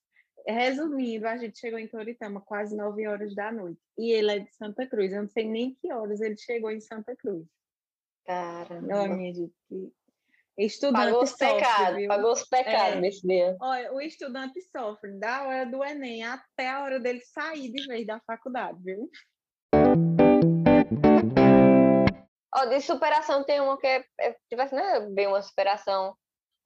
[0.46, 3.80] Resumindo, a gente chegou em Toritama quase nove horas da noite.
[3.96, 5.12] E ele é de Santa Cruz.
[5.12, 7.46] Eu não sei nem que horas ele chegou em Santa Cruz.
[8.26, 9.08] Caramba.
[9.08, 9.54] Minha gente.
[10.58, 13.00] Estudante pagou os pecados, pagou os pecados é.
[13.00, 13.56] nesse dia.
[13.58, 18.06] Olha, o estudante sofre da hora do Enem até a hora dele sair de vez
[18.06, 19.10] da faculdade, viu?
[22.68, 26.14] De superação tem uma que é, é tipo assim, não é bem uma superação,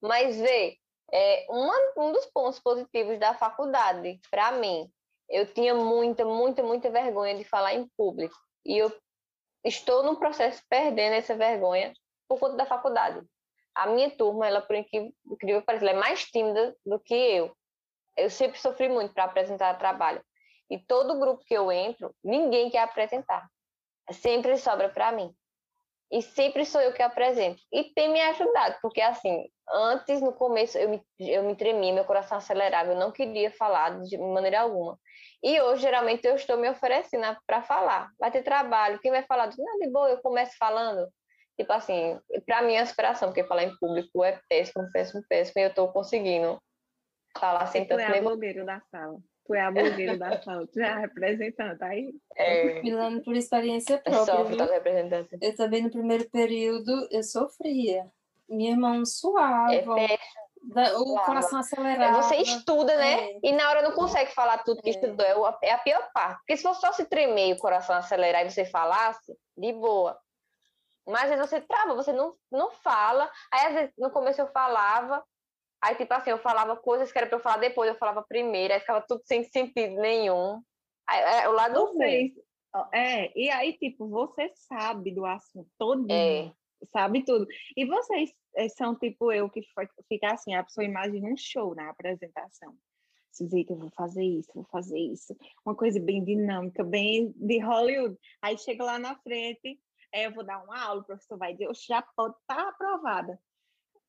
[0.03, 0.77] mas vê,
[1.13, 4.91] é, uma, um dos pontos positivos da faculdade, para mim,
[5.29, 8.37] eu tinha muita, muita, muita vergonha de falar em público.
[8.65, 8.93] E eu
[9.65, 11.93] estou no processo perdendo essa vergonha
[12.29, 13.25] por conta da faculdade.
[13.75, 17.55] A minha turma, ela, por incrível que pareça, ela é mais tímida do que eu.
[18.17, 20.25] Eu sempre sofri muito para apresentar trabalho.
[20.71, 23.47] E todo grupo que eu entro, ninguém quer apresentar.
[24.11, 25.35] Sempre sobra para mim.
[26.11, 27.61] E sempre sou eu que apresento.
[27.73, 32.05] E tem me ajudado, porque assim, antes, no começo, eu me, eu me tremia, meu
[32.05, 34.99] coração acelerava, eu não queria falar de maneira alguma.
[35.43, 38.11] E hoje, geralmente, eu estou me oferecendo para falar.
[38.19, 39.51] Vai ter trabalho, quem vai falar?
[39.59, 41.09] Não, de boa, eu começo falando.
[41.59, 45.65] Tipo assim, para mim é inspiração, porque falar em público é péssimo, péssimo, péssimo, e
[45.65, 46.61] eu estou conseguindo
[47.37, 48.05] falar sem tanto...
[48.05, 49.19] Tu é a blogueira da sala.
[49.47, 52.13] Tu é a blogueira da sala, tu é a representante, aí...
[52.37, 52.83] É...
[52.83, 54.67] Milano, por experiência própria, Sofre, tá.
[55.41, 58.11] Eu também, no primeiro período, eu sofria.
[58.49, 59.73] Minha irmã suava.
[59.73, 60.19] É
[60.67, 62.23] da, o coração acelerado.
[62.23, 63.31] Você estuda, né?
[63.31, 63.39] É.
[63.43, 64.93] E na hora não consegue falar tudo que é.
[64.93, 65.25] estudou.
[65.25, 66.39] É, é a pior parte.
[66.39, 70.19] Porque se você só se tremer e o coração acelerar e você falasse, de boa.
[71.07, 73.31] Mas às vezes você trava, você não, não fala.
[73.53, 75.25] Aí às vezes no começo eu falava,
[75.83, 78.73] Aí, tipo assim, eu falava coisas que era pra eu falar depois, eu falava primeiro,
[78.73, 80.61] aí ficava tudo sem sentido nenhum.
[81.07, 82.33] Aí, é, o lado Vocês,
[82.93, 86.53] é, e aí, tipo, você sabe do assunto todo, é.
[86.91, 87.47] sabe tudo.
[87.77, 89.63] E vocês é, são tipo eu, que
[90.09, 92.77] fica assim, a pessoa imagina um show na apresentação.
[93.33, 95.37] Suzeita, eu vou fazer isso, vou fazer isso.
[95.65, 98.17] Uma coisa bem dinâmica, bem de Hollywood.
[98.41, 99.79] Aí chega lá na frente,
[100.13, 103.39] eu vou dar uma aula, o professor vai dizer, eu já pode estar tá aprovada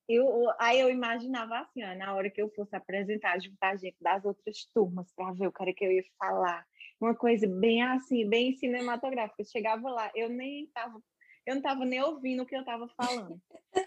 [0.07, 4.23] eu, aí eu imaginava assim, ó, na hora que eu fosse apresentar, juntar gente das
[4.23, 6.65] outras turmas para ver o cara que eu ia falar.
[6.99, 9.41] Uma coisa bem assim, bem cinematográfica.
[9.41, 11.01] Eu chegava lá, eu nem estava
[11.47, 13.41] eu não estava nem ouvindo o que eu estava falando.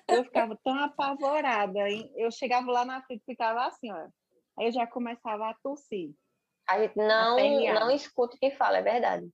[0.08, 1.78] Eu ficava tão apavorada.
[2.16, 4.08] Eu chegava lá na frente, ficava assim, ó.
[4.58, 6.10] Aí eu já começava a tossir.
[6.66, 7.36] A gente não,
[7.74, 9.28] não escuta o que fala, é verdade.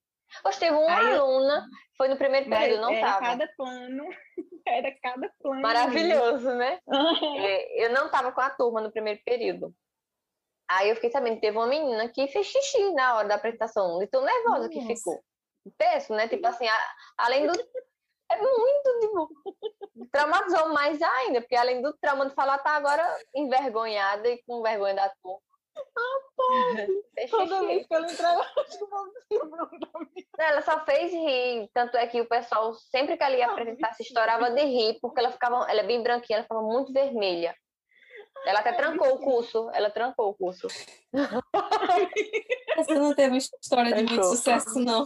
[0.44, 3.20] Hoje teve uma Aí, aluna, foi no primeiro período, não estava.
[3.20, 4.04] Cada plano,
[4.66, 5.62] era cada plano.
[5.62, 6.78] Maravilhoso, né?
[7.38, 9.74] É, eu não estava com a turma no primeiro período.
[10.68, 13.98] Aí eu fiquei sabendo que teve uma menina que fez xixi na hora da apresentação,
[13.98, 14.68] de tão nervosa Nossa.
[14.68, 15.22] que ficou.
[15.78, 16.28] Péssimo, né?
[16.28, 17.52] Tipo assim, a, além do.
[18.28, 20.08] É muito, tipo.
[20.10, 24.94] Traumatizou mais ainda, porque além do trauma de falar, tá agora envergonhada e com vergonha
[24.96, 25.40] da turma.
[27.30, 29.10] Toda vez que ela entrava, acho que o povo
[30.38, 34.02] Ela só fez rir, tanto é que o pessoal, sempre que ela ia apresentar, se
[34.02, 37.54] estourava de rir, porque ela ficava, ela é bem branquinha, ela ficava muito vermelha.
[38.44, 40.68] Ela até trancou o curso, ela trancou o curso.
[42.76, 45.04] Você não teve uma história de muito sucesso, não.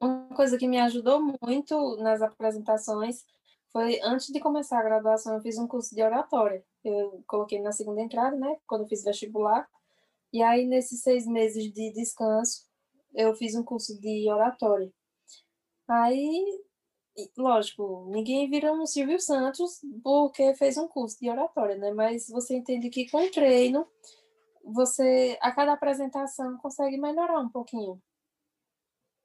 [0.00, 3.24] Uma coisa que me ajudou muito nas apresentações
[3.72, 6.64] foi antes de começar a graduação, eu fiz um curso de oratória.
[6.84, 8.56] Eu coloquei na segunda entrada, né?
[8.66, 9.68] Quando eu fiz vestibular.
[10.32, 12.64] E aí, nesses seis meses de descanso,
[13.14, 14.92] eu fiz um curso de oratória.
[15.88, 16.62] Aí,
[17.36, 21.92] lógico, ninguém vira um Silvio Santos porque fez um curso de oratória, né?
[21.92, 23.86] Mas você entende que com treino,
[24.64, 28.00] você, a cada apresentação, consegue melhorar um pouquinho.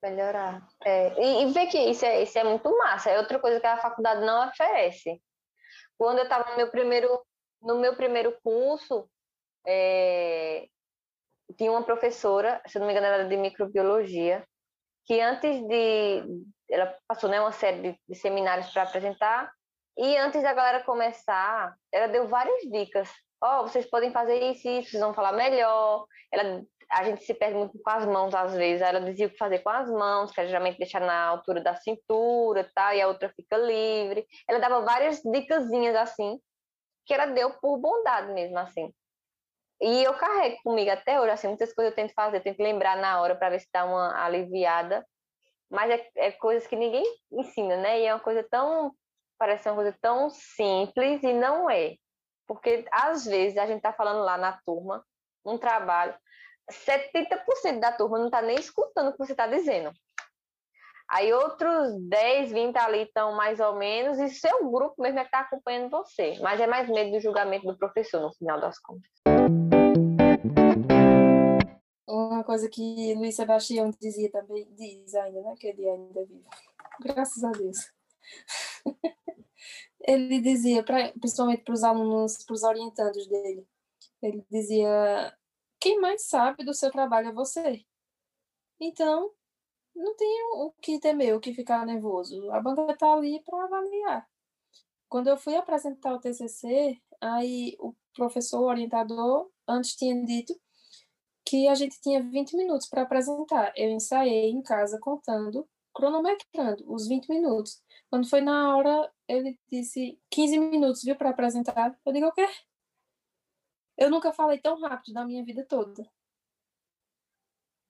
[0.09, 0.67] Melhorar.
[0.83, 3.09] É, e, e ver que isso é, isso é muito massa.
[3.09, 5.21] É outra coisa que a faculdade não oferece.
[5.97, 7.25] Quando eu estava no meu primeiro
[7.65, 9.09] no meu primeiro curso,
[9.67, 10.67] é,
[11.57, 14.45] tinha uma professora, se não me engano, era de microbiologia,
[15.05, 16.23] que antes de.
[16.69, 19.51] Ela passou né, uma série de, de seminários para apresentar,
[19.97, 23.09] e antes da galera começar, ela deu várias dicas.
[23.41, 26.05] Ó, oh, vocês podem fazer isso, isso, vocês vão falar melhor.
[26.31, 28.81] Ela a gente se perde muito com as mãos às vezes.
[28.81, 31.75] Ela dizia o que fazer com as mãos, que é geralmente deixar na altura da
[31.75, 32.95] cintura, tá?
[32.95, 34.25] E a outra fica livre.
[34.47, 36.39] Ela dava várias dicasinhas assim,
[37.05, 38.93] que ela deu por bondade mesmo assim.
[39.81, 43.21] E eu carrego comigo até hoje, assim, muitas coisas eu tento fazer, tento lembrar na
[43.21, 45.05] hora para ver se dá uma aliviada.
[45.69, 47.99] Mas é, é coisas que ninguém ensina, né?
[47.99, 48.95] E é uma coisa tão
[49.37, 51.95] parece uma coisa tão simples e não é.
[52.47, 55.03] Porque às vezes a gente tá falando lá na turma,
[55.45, 56.15] um trabalho,
[56.71, 59.91] 70% da turma não está nem escutando o que você está dizendo.
[61.07, 65.27] Aí outros 10, 20 ali estão mais ou menos, e seu grupo mesmo é que
[65.27, 66.39] está acompanhando você.
[66.41, 69.11] Mas é mais medo do julgamento do professor, no final das contas.
[72.07, 75.53] Uma coisa que Luiz Sebastião dizia também, diz ainda, né?
[75.59, 76.45] Que ele ainda vive.
[77.01, 77.77] Graças a Deus.
[80.01, 83.67] ele dizia, pra, principalmente para os alunos, para os orientandos dele,
[84.21, 85.33] ele dizia
[85.85, 87.85] quem mais sabe do seu trabalho é você.
[88.79, 89.31] Então,
[89.95, 92.49] não tem o que temer, o que ficar nervoso.
[92.49, 94.27] A banca está ali para avaliar.
[95.07, 100.59] Quando eu fui apresentar o TCC, aí o professor o orientador antes tinha dito
[101.45, 103.71] que a gente tinha 20 minutos para apresentar.
[103.75, 107.79] Eu ensaiei em casa contando, cronometrando os 20 minutos.
[108.09, 111.95] Quando foi na hora, ele disse 15 minutos, viu, para apresentar.
[112.03, 112.47] Eu digo, o quê?
[113.97, 116.09] Eu nunca falei tão rápido na minha vida toda.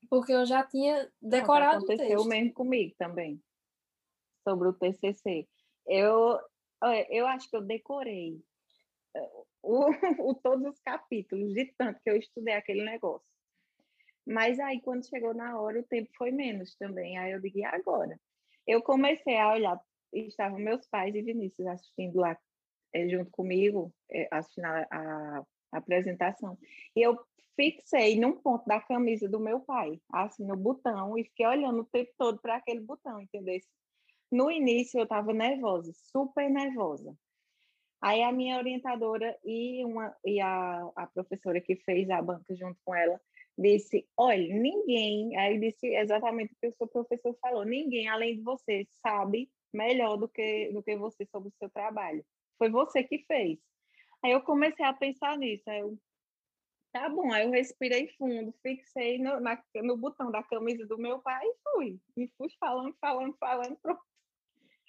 [0.09, 3.41] Porque eu já tinha decorado aconteceu o mesmo comigo também.
[4.47, 5.47] Sobre o TCC.
[5.87, 6.39] Eu,
[7.09, 8.39] eu acho que eu decorei
[9.15, 9.31] eh,
[9.63, 9.85] o,
[10.29, 13.27] o, todos os capítulos, de tanto que eu estudei aquele negócio.
[14.25, 17.17] Mas aí, quando chegou na hora, o tempo foi menos também.
[17.17, 18.19] Aí eu digo, e agora?
[18.65, 19.79] Eu comecei a olhar,
[20.13, 22.37] estavam meus pais e Vinícius assistindo lá
[22.93, 25.45] eh, junto comigo, eh, assistindo a, a
[25.77, 26.57] apresentação.
[26.95, 27.17] E eu
[27.55, 31.85] fixei num ponto da camisa do meu pai, assim, no botão, e fiquei olhando o
[31.85, 33.59] tempo todo para aquele botão, entendeu?
[34.31, 37.15] No início eu estava nervosa, super nervosa.
[38.01, 42.77] Aí a minha orientadora e, uma, e a, a professora que fez a banca junto
[42.83, 43.19] com ela
[43.57, 48.41] disse: Olha, ninguém, aí disse exatamente o que o seu professor falou: ninguém além de
[48.41, 52.23] você sabe melhor do que, do que você sobre o seu trabalho.
[52.57, 53.59] Foi você que fez.
[54.25, 55.69] Aí eu comecei a pensar nisso.
[55.69, 55.99] Aí eu,
[56.91, 57.31] tá bom.
[57.31, 61.55] Aí eu respirei fundo, fixei no, na, no botão da camisa do meu pai e
[61.61, 61.99] fui.
[62.17, 63.77] E fui falando, falando, falando.
[63.83, 64.01] Pronto.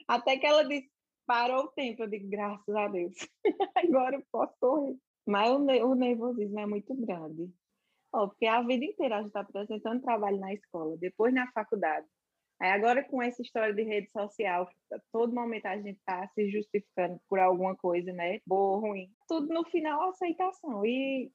[0.09, 0.91] Até que ela disse:
[1.27, 2.03] parou o tempo.
[2.03, 3.13] Eu digo: graças a Deus.
[3.77, 4.97] Agora eu posso correr.
[5.27, 7.53] Mas o, o nervosismo é muito grande.
[8.15, 12.07] Oh, porque a vida inteira a gente está apresentando trabalho na escola, depois na faculdade.
[12.61, 14.69] Aí agora com essa história de rede social,
[15.13, 18.41] todo momento a gente está se justificando por alguma coisa, né?
[18.47, 19.11] Boa ou ruim.
[19.29, 20.85] Tudo no final aceitação.
[20.85, 21.31] E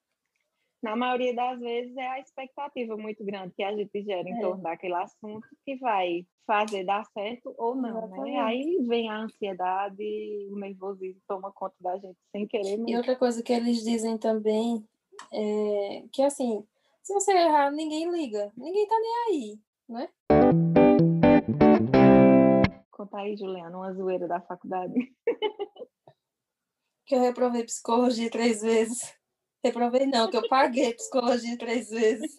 [0.81, 4.41] na maioria das vezes é a expectativa muito grande que a gente gera em é.
[4.41, 8.39] torno daquele assunto que vai fazer dar certo ou não, né?
[8.39, 10.03] Aí vem a ansiedade,
[10.49, 12.89] o nervosismo toma conta da gente sem querer mesmo.
[12.89, 14.83] E outra coisa que eles dizem também
[15.31, 16.65] é que assim,
[17.03, 20.09] se você errar, ninguém liga, ninguém tá nem aí, né?
[23.01, 24.93] Conta aí, Juliana, uma zoeira da faculdade.
[27.07, 29.11] que eu reprovei psicologia três vezes.
[29.65, 32.31] Reprovei não, que eu paguei psicologia três vezes.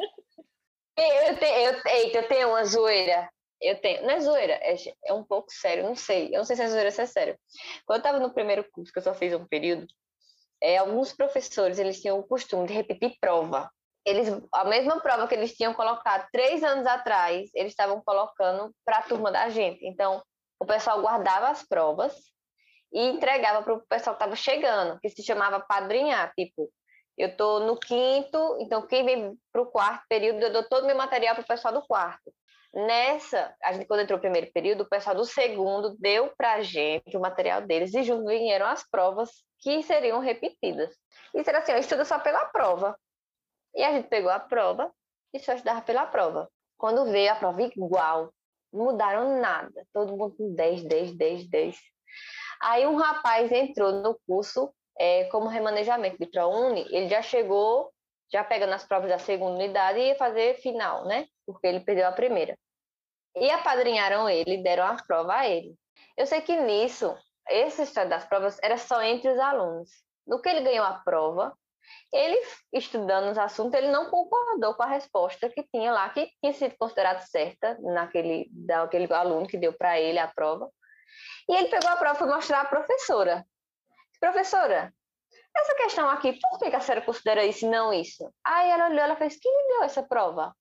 [0.96, 3.28] Eu tenho, eu, eita, eu tenho uma zoeira.
[3.60, 4.02] Eu tenho.
[4.02, 6.28] Não é zoeira, é, é um pouco sério, não sei.
[6.28, 7.36] Eu não sei se é zoeira se é sério.
[7.84, 9.88] Quando eu estava no primeiro curso, que eu só fiz um período,
[10.62, 13.68] é, alguns professores eles tinham o costume de repetir prova.
[14.06, 18.98] Eles, a mesma prova que eles tinham colocado três anos atrás, eles estavam colocando para
[18.98, 19.84] a turma da gente.
[19.84, 20.22] Então,
[20.62, 22.14] o pessoal guardava as provas
[22.92, 26.32] e entregava para o pessoal que estava chegando, que se chamava padrinhar.
[26.38, 26.70] Tipo,
[27.18, 30.86] eu estou no quinto, então quem vem para o quarto período, eu dou todo o
[30.86, 32.32] meu material para o pessoal do quarto.
[32.72, 36.62] Nessa, a gente, quando entrou no primeiro período, o pessoal do segundo deu para a
[36.62, 40.94] gente o material deles e junto vieram as provas que seriam repetidas.
[41.34, 42.96] Isso era assim, eu estudo só pela prova.
[43.74, 44.92] E a gente pegou a prova
[45.34, 46.48] e só estudava pela prova.
[46.78, 48.32] Quando veio a prova igual,
[48.72, 49.86] mudaram nada.
[49.92, 51.76] Todo mundo com 10, 10, 10, 10.
[52.60, 57.92] Aí um rapaz entrou no curso é, como remanejamento de ProUni, ele já chegou,
[58.30, 61.26] já pegando as provas da segunda unidade e ia fazer final, né?
[61.46, 62.56] Porque ele perdeu a primeira.
[63.34, 65.74] E apadrinharam ele, deram a prova a ele.
[66.16, 67.16] Eu sei que nisso,
[67.48, 69.90] essa história das provas era só entre os alunos.
[70.26, 71.56] No que ele ganhou a prova,
[72.12, 72.40] ele,
[72.72, 76.76] estudando os assuntos, ele não concordou com a resposta que tinha lá, que tinha sido
[76.76, 80.70] considerada certa naquele daquele aluno que deu para ele a prova.
[81.48, 83.44] E ele pegou a prova e foi mostrar à professora.
[84.20, 84.92] Professora,
[85.56, 88.32] essa questão aqui, por que a senhora considera isso e não isso?
[88.44, 90.54] Aí ela olhou, ela fez, quem me deu essa prova?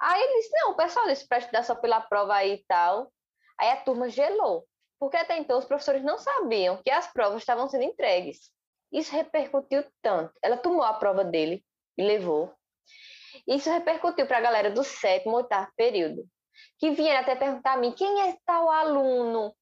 [0.00, 3.12] Aí ele disse, não, o pessoal disse para estudar só pela prova aí e tal.
[3.58, 4.66] Aí a turma gelou,
[4.98, 8.52] porque até então os professores não sabiam que as provas estavam sendo entregues.
[8.92, 10.32] Isso repercutiu tanto.
[10.42, 11.64] Ela tomou a prova dele
[11.96, 12.52] e levou.
[13.46, 16.24] Isso repercutiu para a galera do sétimo, oitavo período,
[16.78, 19.54] que vieram até perguntar a mim, quem é tal aluno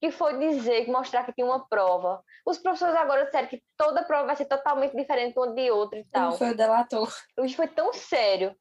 [0.00, 2.22] que foi dizer, mostrar que tinha uma prova.
[2.46, 6.04] Os professores agora disseram que toda prova vai ser totalmente diferente uma de outra e
[6.10, 6.36] tal.
[6.36, 7.10] Foi o delator.
[7.38, 8.54] Isso foi tão sério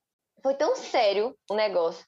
[0.43, 2.05] foi tão sério o negócio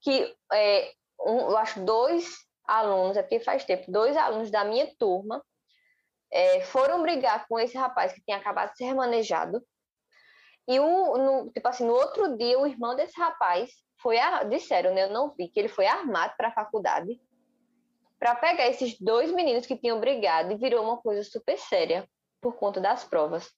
[0.00, 4.94] que é, um, eu acho dois alunos, é porque faz tempo, dois alunos da minha
[4.96, 5.44] turma
[6.34, 9.64] é, foram brigar com esse rapaz que tinha acabado de ser remanejado.
[10.66, 13.70] E o, no, tipo assim, no outro dia, o irmão desse rapaz
[14.02, 14.16] foi,
[14.50, 17.20] disseram, né, eu não vi, que ele foi armado para a faculdade
[18.18, 22.08] para pegar esses dois meninos que tinham brigado e virou uma coisa super séria
[22.40, 23.50] por conta das provas.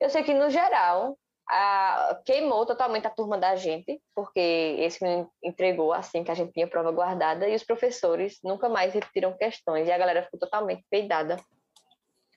[0.00, 1.16] Eu sei que, no geral,
[1.48, 6.52] a, queimou totalmente a turma da gente, porque esse menino entregou assim que a gente
[6.52, 10.84] tinha prova guardada, e os professores nunca mais repetiram questões, e a galera ficou totalmente
[10.90, 11.36] peidada.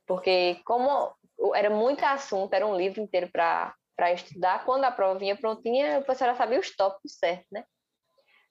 [0.07, 1.13] Porque, como
[1.55, 3.75] era muito assunto, era um livro inteiro para
[4.13, 7.63] estudar, quando a prova vinha prontinha, a professora sabia os tópicos certos, né?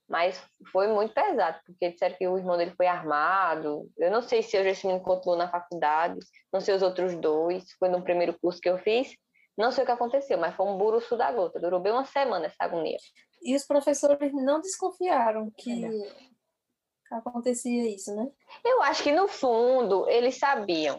[0.08, 0.42] Mas
[0.72, 3.88] foi muito pesado, porque disseram que o irmão dele foi armado.
[3.96, 6.18] Eu não sei se hoje esse menino continuou na faculdade,
[6.52, 9.14] não sei os outros dois, foi no primeiro curso que eu fiz,
[9.56, 11.60] não sei o que aconteceu, mas foi um buruço da gota.
[11.60, 12.96] Durou bem uma semana essa agonia.
[13.42, 17.16] E os professores não desconfiaram que é.
[17.16, 18.28] acontecia isso, né?
[18.64, 20.98] Eu acho que no fundo eles sabiam.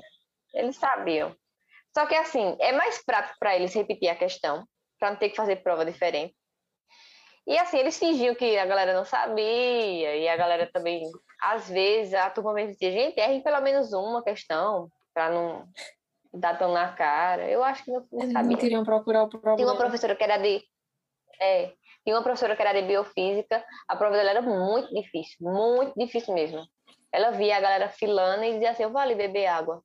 [0.54, 1.36] Eles sabiam.
[1.94, 4.66] Só que assim, é mais prático para eles repetir a questão,
[5.00, 6.36] para não ter que fazer prova diferente.
[7.48, 11.04] E assim, eles fingiam que a galera não sabia, e a galera também,
[11.42, 15.68] às vezes, a turma mesmo dizia, gente, erre pelo menos uma questão, para não
[16.34, 17.50] dar tão na cara.
[17.50, 18.52] Eu acho que não, não sabia.
[18.52, 19.58] Não queriam procurar o problema.
[19.58, 20.64] Tinha uma professora que era de.
[21.42, 21.74] É,
[22.04, 26.34] tinha uma professora que era de biofísica, a prova dela era muito difícil, muito difícil
[26.34, 26.64] mesmo.
[27.12, 29.84] Ela via a galera filando e dizia assim: eu vou ali beber água.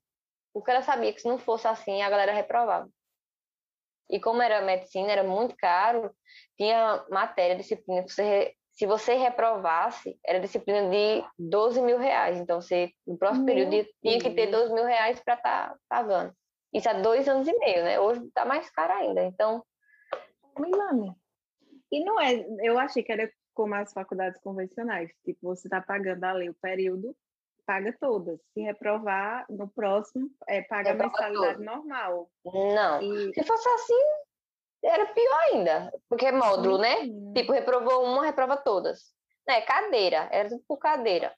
[0.57, 2.89] Porque ela sabia que se não fosse assim, a galera reprovava.
[4.09, 6.11] E como era medicina, era muito caro,
[6.55, 12.37] tinha matéria, disciplina que você se você reprovasse, era disciplina de 12 mil reais.
[12.37, 15.77] Então, você, no próximo Meu período, tinha que ter 12 mil reais para estar tá
[15.89, 16.31] pagando.
[16.71, 17.99] Isso há dois anos e meio, né?
[17.99, 19.23] Hoje está mais caro ainda.
[19.23, 19.63] Então.
[20.59, 21.11] Milane.
[21.91, 22.45] E não é.
[22.61, 25.09] Eu achei que era como as faculdades convencionais.
[25.25, 27.15] Tipo, você está pagando ali o período,
[27.67, 28.39] paga todas.
[28.53, 32.29] Se reprovar, no próximo, é, paga a mensalidade normal.
[32.45, 33.01] Não.
[33.01, 33.33] E...
[33.33, 34.03] Se fosse assim,
[34.83, 37.05] era pior ainda, porque é módulo, né?
[37.35, 39.13] Tipo, reprovou uma, reprova todas.
[39.45, 39.61] Né?
[39.61, 41.35] Cadeira, era tudo por cadeira.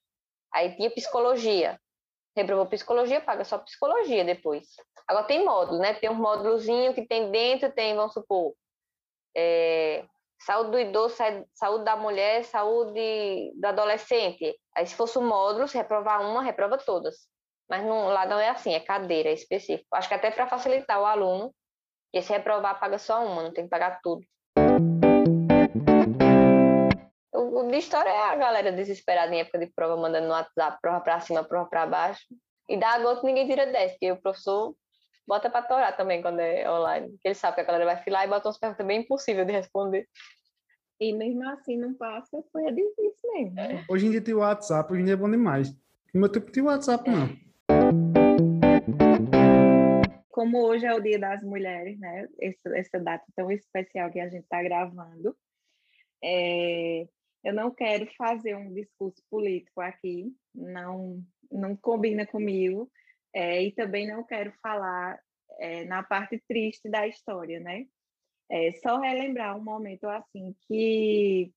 [0.54, 1.80] Aí tinha psicologia.
[2.38, 4.68] Reprovou psicologia, paga só psicologia depois.
[5.08, 5.96] Agora tem módulo, né?
[5.96, 8.54] Tem um módulozinho que tem dentro, tem, vamos supor,
[9.36, 10.06] é,
[10.40, 11.16] saúde do idoso,
[11.54, 14.58] saúde da mulher, saúde do adolescente.
[14.76, 17.28] Aí se fosse um módulo, se reprovar uma, reprova todas.
[17.70, 19.88] Mas não, lá não é assim, é cadeira, é específico.
[19.94, 21.54] Acho que até para facilitar o aluno
[22.14, 24.26] e se reprovar, paga só uma, não tem que pagar tudo.
[27.32, 31.02] O, de história é a galera desesperada em época de prova, mandando no WhatsApp, prova
[31.02, 32.26] pra cima, prova pra baixo.
[32.68, 34.74] E dá a gota ninguém tira 10, porque o professor
[35.30, 37.10] bota pra torar também quando é online.
[37.12, 39.54] Porque ele sabe que a galera vai filar e bota umas perguntas bem impossíveis de
[39.54, 40.10] responder.
[41.00, 43.54] E mesmo assim não passa, foi é difícil mesmo.
[43.54, 43.86] Né?
[43.88, 45.72] Hoje em dia tem o WhatsApp, hoje em dia é bom demais.
[46.12, 47.30] No meu tempo tinha o WhatsApp, não.
[50.40, 52.28] como hoje é o Dia das Mulheres, né?
[52.42, 55.36] Essa, essa data tão especial que a gente está gravando,
[56.24, 57.08] é,
[57.44, 61.22] eu não quero fazer um discurso político aqui, não,
[61.52, 62.90] não combina comigo,
[63.34, 65.20] é, e também não quero falar
[65.60, 67.86] é, na parte triste da história, né?
[68.50, 71.54] É, só relembrar um momento assim que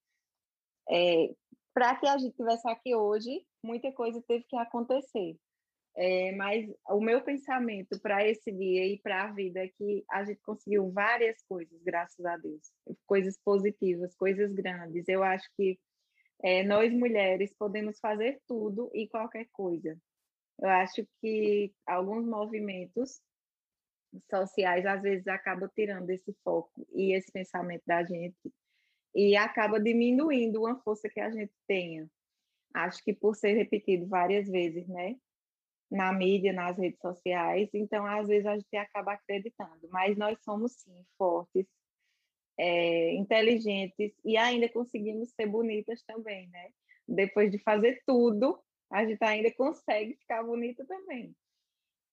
[0.91, 1.31] é,
[1.73, 5.37] para que a gente estivesse aqui hoje, muita coisa teve que acontecer.
[5.95, 10.25] É, mas o meu pensamento para esse dia e para a vida é que a
[10.25, 12.73] gente conseguiu várias coisas, graças a Deus.
[13.07, 15.07] Coisas positivas, coisas grandes.
[15.07, 15.79] Eu acho que
[16.43, 19.99] é, nós mulheres podemos fazer tudo e qualquer coisa.
[20.59, 23.21] Eu acho que alguns movimentos
[24.31, 28.53] sociais às vezes acabam tirando esse foco e esse pensamento da gente
[29.15, 32.09] e acaba diminuindo uma força que a gente tenha.
[32.75, 35.17] Acho que por ser repetido várias vezes, né?
[35.91, 40.73] Na mídia, nas redes sociais, então às vezes a gente acaba acreditando, mas nós somos
[40.73, 41.67] sim fortes,
[42.59, 46.71] é, inteligentes e ainda conseguimos ser bonitas também, né?
[47.07, 48.59] Depois de fazer tudo,
[48.93, 51.35] a gente ainda consegue ficar bonita também.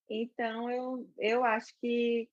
[0.08, 2.28] Então, eu, eu acho que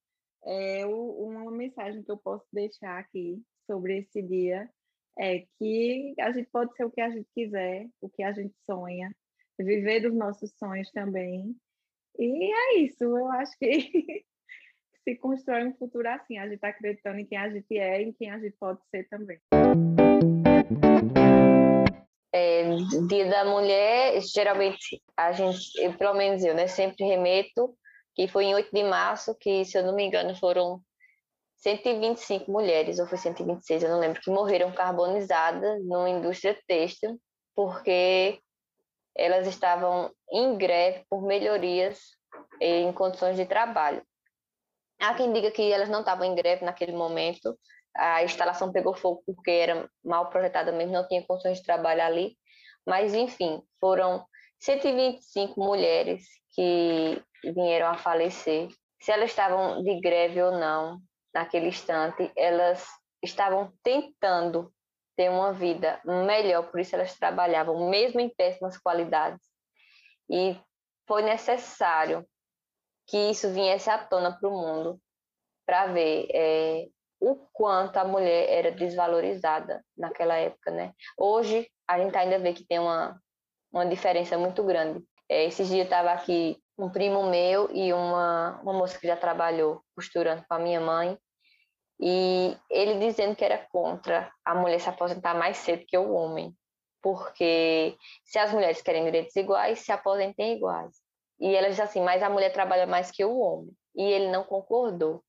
[0.46, 4.70] é, uma mensagem que eu posso deixar aqui sobre esse dia
[5.20, 8.56] é que a gente pode ser o que a gente quiser, o que a gente
[8.66, 9.14] sonha,
[9.60, 11.56] viver dos nossos sonhos também.
[12.18, 13.68] E é isso, eu acho que
[15.04, 18.06] se constrói um futuro assim, a gente está acreditando em quem a gente é e
[18.06, 19.40] em quem a gente pode ser também.
[22.40, 22.64] É,
[23.08, 27.76] dia da mulher, geralmente a gente, eu, pelo menos eu, né, sempre remeto
[28.14, 30.80] que foi em 8 de março que, se eu não me engano, foram
[31.56, 37.20] 125 mulheres, ou foi 126, eu não lembro, que morreram carbonizadas numa indústria têxtil,
[37.56, 38.40] porque
[39.16, 42.00] elas estavam em greve por melhorias
[42.62, 44.04] em condições de trabalho.
[45.00, 47.58] Há quem diga que elas não estavam em greve naquele momento,
[47.98, 52.38] a instalação pegou fogo porque era mal projetada mesmo, não tinha condições de trabalho ali,
[52.86, 54.26] mas enfim, foram
[54.60, 58.70] 125 mulheres que vieram a falecer.
[59.02, 61.00] Se elas estavam de greve ou não,
[61.34, 62.86] naquele instante, elas
[63.24, 64.74] estavam tentando
[65.16, 69.42] ter uma vida melhor, por isso elas trabalhavam, mesmo em péssimas qualidades.
[70.30, 70.60] E
[71.08, 72.28] foi necessário
[73.08, 75.02] que isso viesse à tona para o mundo,
[75.66, 76.88] para ver é,
[77.20, 80.94] o quanto a mulher era desvalorizada naquela época, né?
[81.18, 83.20] Hoje, a gente ainda vê que tem uma,
[83.72, 85.04] uma diferença muito grande.
[85.30, 89.82] É, esses dias estava aqui um primo meu e uma, uma moça que já trabalhou
[89.96, 91.18] costurando com a minha mãe,
[92.00, 96.56] e ele dizendo que era contra a mulher se aposentar mais cedo que o homem,
[97.02, 100.96] porque se as mulheres querem direitos iguais, se aposentem iguais.
[101.40, 103.72] E ela diz assim, mas a mulher trabalha mais que o homem.
[103.96, 105.24] E ele não concordou.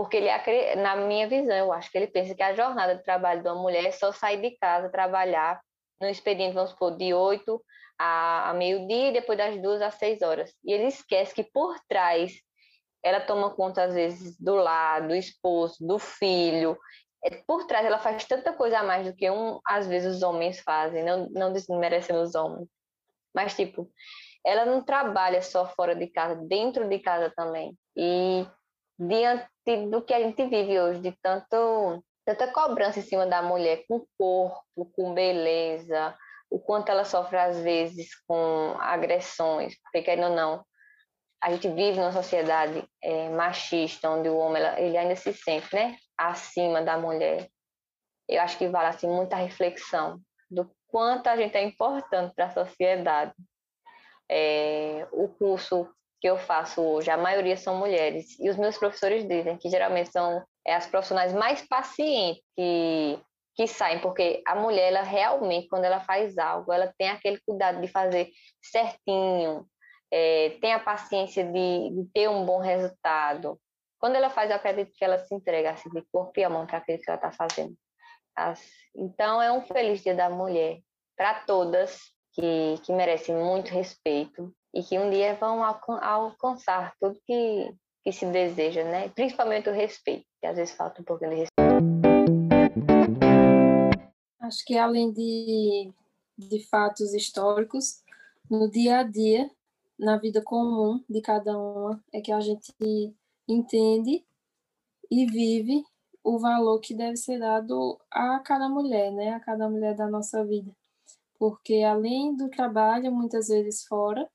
[0.00, 3.42] Porque ele, na minha visão, eu acho que ele pensa que a jornada de trabalho
[3.42, 5.60] de uma mulher é só sair de casa, trabalhar
[6.00, 7.62] no expediente, vamos supor, de 8
[7.98, 10.54] a, meio-dia e depois das duas às seis horas.
[10.64, 12.32] E ele esquece que por trás
[13.02, 16.78] ela toma conta, às vezes, do lar, do esposo, do filho.
[17.22, 20.22] É, por trás ela faz tanta coisa a mais do que, um, às vezes, os
[20.22, 22.66] homens fazem, não, não desmerecendo os homens.
[23.34, 23.86] Mas, tipo,
[24.46, 27.76] ela não trabalha só fora de casa, dentro de casa também.
[27.94, 28.46] E
[29.00, 29.48] diante
[29.88, 34.04] do que a gente vive hoje, de tanto, tanta cobrança em cima da mulher com
[34.18, 36.14] corpo, com beleza,
[36.50, 40.64] o quanto ela sofre às vezes com agressões, porque querendo ou não,
[41.42, 45.96] a gente vive numa sociedade é, machista, onde o homem ele ainda se sente né,
[46.18, 47.48] acima da mulher.
[48.28, 50.20] Eu acho que vale assim, muita reflexão
[50.50, 53.32] do quanto a gente é importante para a sociedade.
[54.28, 55.90] É, o curso
[56.20, 60.10] que eu faço hoje, a maioria são mulheres, e os meus professores dizem que geralmente
[60.10, 63.18] são é, as profissionais mais pacientes que
[63.54, 67.80] que saem, porque a mulher, ela realmente, quando ela faz algo, ela tem aquele cuidado
[67.80, 68.30] de fazer
[68.62, 69.66] certinho,
[70.10, 73.60] é, tem a paciência de, de, ter um bom resultado.
[73.98, 76.78] Quando ela faz, eu acredito que ela se entrega assim, de corpo e mão para
[76.78, 77.76] aquilo que ela está fazendo.
[78.96, 80.78] Então, é um feliz dia da mulher
[81.14, 82.00] para todas
[82.32, 88.26] que, que merecem muito respeito e que um dia vão alcançar tudo que, que se
[88.26, 89.08] deseja, né?
[89.08, 91.70] Principalmente o respeito, que às vezes falta um pouquinho de respeito.
[94.40, 95.92] Acho que além de,
[96.38, 98.02] de fatos históricos,
[98.50, 99.50] no dia a dia,
[99.98, 102.72] na vida comum de cada uma, é que a gente
[103.46, 104.24] entende
[105.10, 105.84] e vive
[106.22, 109.34] o valor que deve ser dado a cada mulher, né?
[109.34, 110.70] A cada mulher da nossa vida.
[111.38, 114.28] Porque além do trabalho, muitas vezes fora,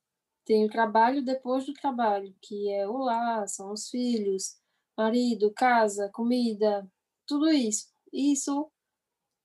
[0.46, 4.58] Tem o trabalho depois do trabalho, que é o lar, são os filhos,
[4.96, 6.88] marido, casa, comida,
[7.28, 7.88] tudo isso.
[8.14, 8.72] Isso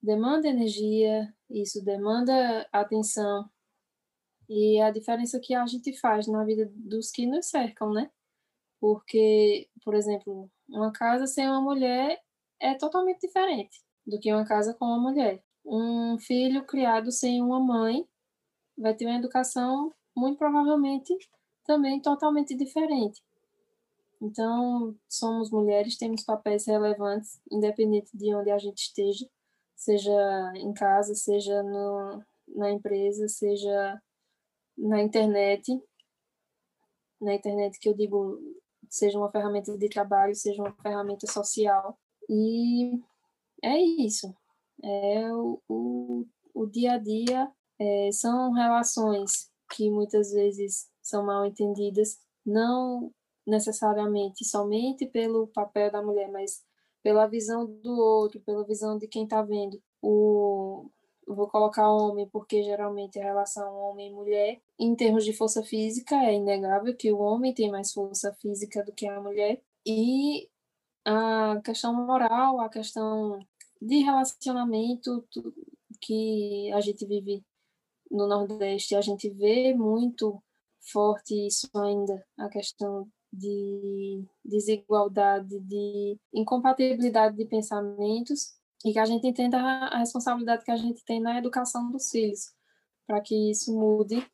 [0.02, 3.50] demanda energia, isso demanda atenção.
[4.48, 8.10] E a diferença que a gente faz na vida dos que nos cercam, né?
[8.80, 12.20] Porque, por exemplo, uma casa sem uma mulher
[12.60, 15.42] é totalmente diferente do que uma casa com uma mulher.
[15.64, 18.06] Um filho criado sem uma mãe
[18.76, 21.16] vai ter uma educação muito provavelmente
[21.64, 23.22] também totalmente diferente.
[24.20, 29.26] Então, somos mulheres, temos papéis relevantes, independente de onde a gente esteja,
[29.74, 34.02] seja em casa, seja no, na empresa, seja
[34.76, 35.82] na internet.
[37.18, 38.38] Na internet, que eu digo,
[38.90, 41.98] seja uma ferramenta de trabalho, seja uma ferramenta social.
[42.28, 43.00] E
[43.62, 44.34] é isso.
[44.82, 51.46] É o, o, o dia a dia é, são relações que muitas vezes são mal
[51.46, 53.12] entendidas, não
[53.46, 56.62] necessariamente somente pelo papel da mulher, mas
[57.02, 59.80] pela visão do outro, pela visão de quem está vendo.
[60.02, 60.90] O,
[61.26, 66.14] vou colocar homem, porque geralmente a relação homem e mulher, em termos de força física,
[66.16, 69.62] é inegável que o homem tem mais força física do que a mulher.
[69.86, 70.48] E
[71.04, 73.38] a questão moral, a questão
[73.80, 75.24] de relacionamento
[76.00, 77.42] que a gente vive
[78.10, 80.42] no Nordeste, a gente vê muito
[80.92, 88.54] forte isso ainda, a questão de desigualdade, de incompatibilidade de pensamentos
[88.84, 92.52] e que a gente entenda a responsabilidade que a gente tem na educação dos filhos,
[93.06, 94.26] para que isso mude.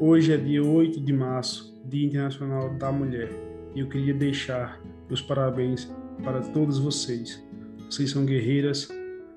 [0.00, 3.30] Hoje é dia 8 de março, Dia Internacional da Mulher,
[3.74, 5.88] e eu queria deixar meus parabéns
[6.24, 7.42] para todas vocês.
[7.88, 8.88] Vocês são guerreiras,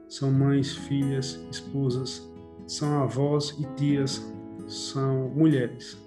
[0.08, 2.28] são mães, filhas, esposas,
[2.66, 4.22] são avós e tias,
[4.68, 5.97] são mulheres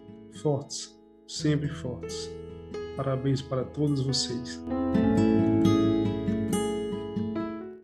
[0.43, 2.31] fortes, sempre fortes.
[2.97, 4.61] Parabéns para todos vocês.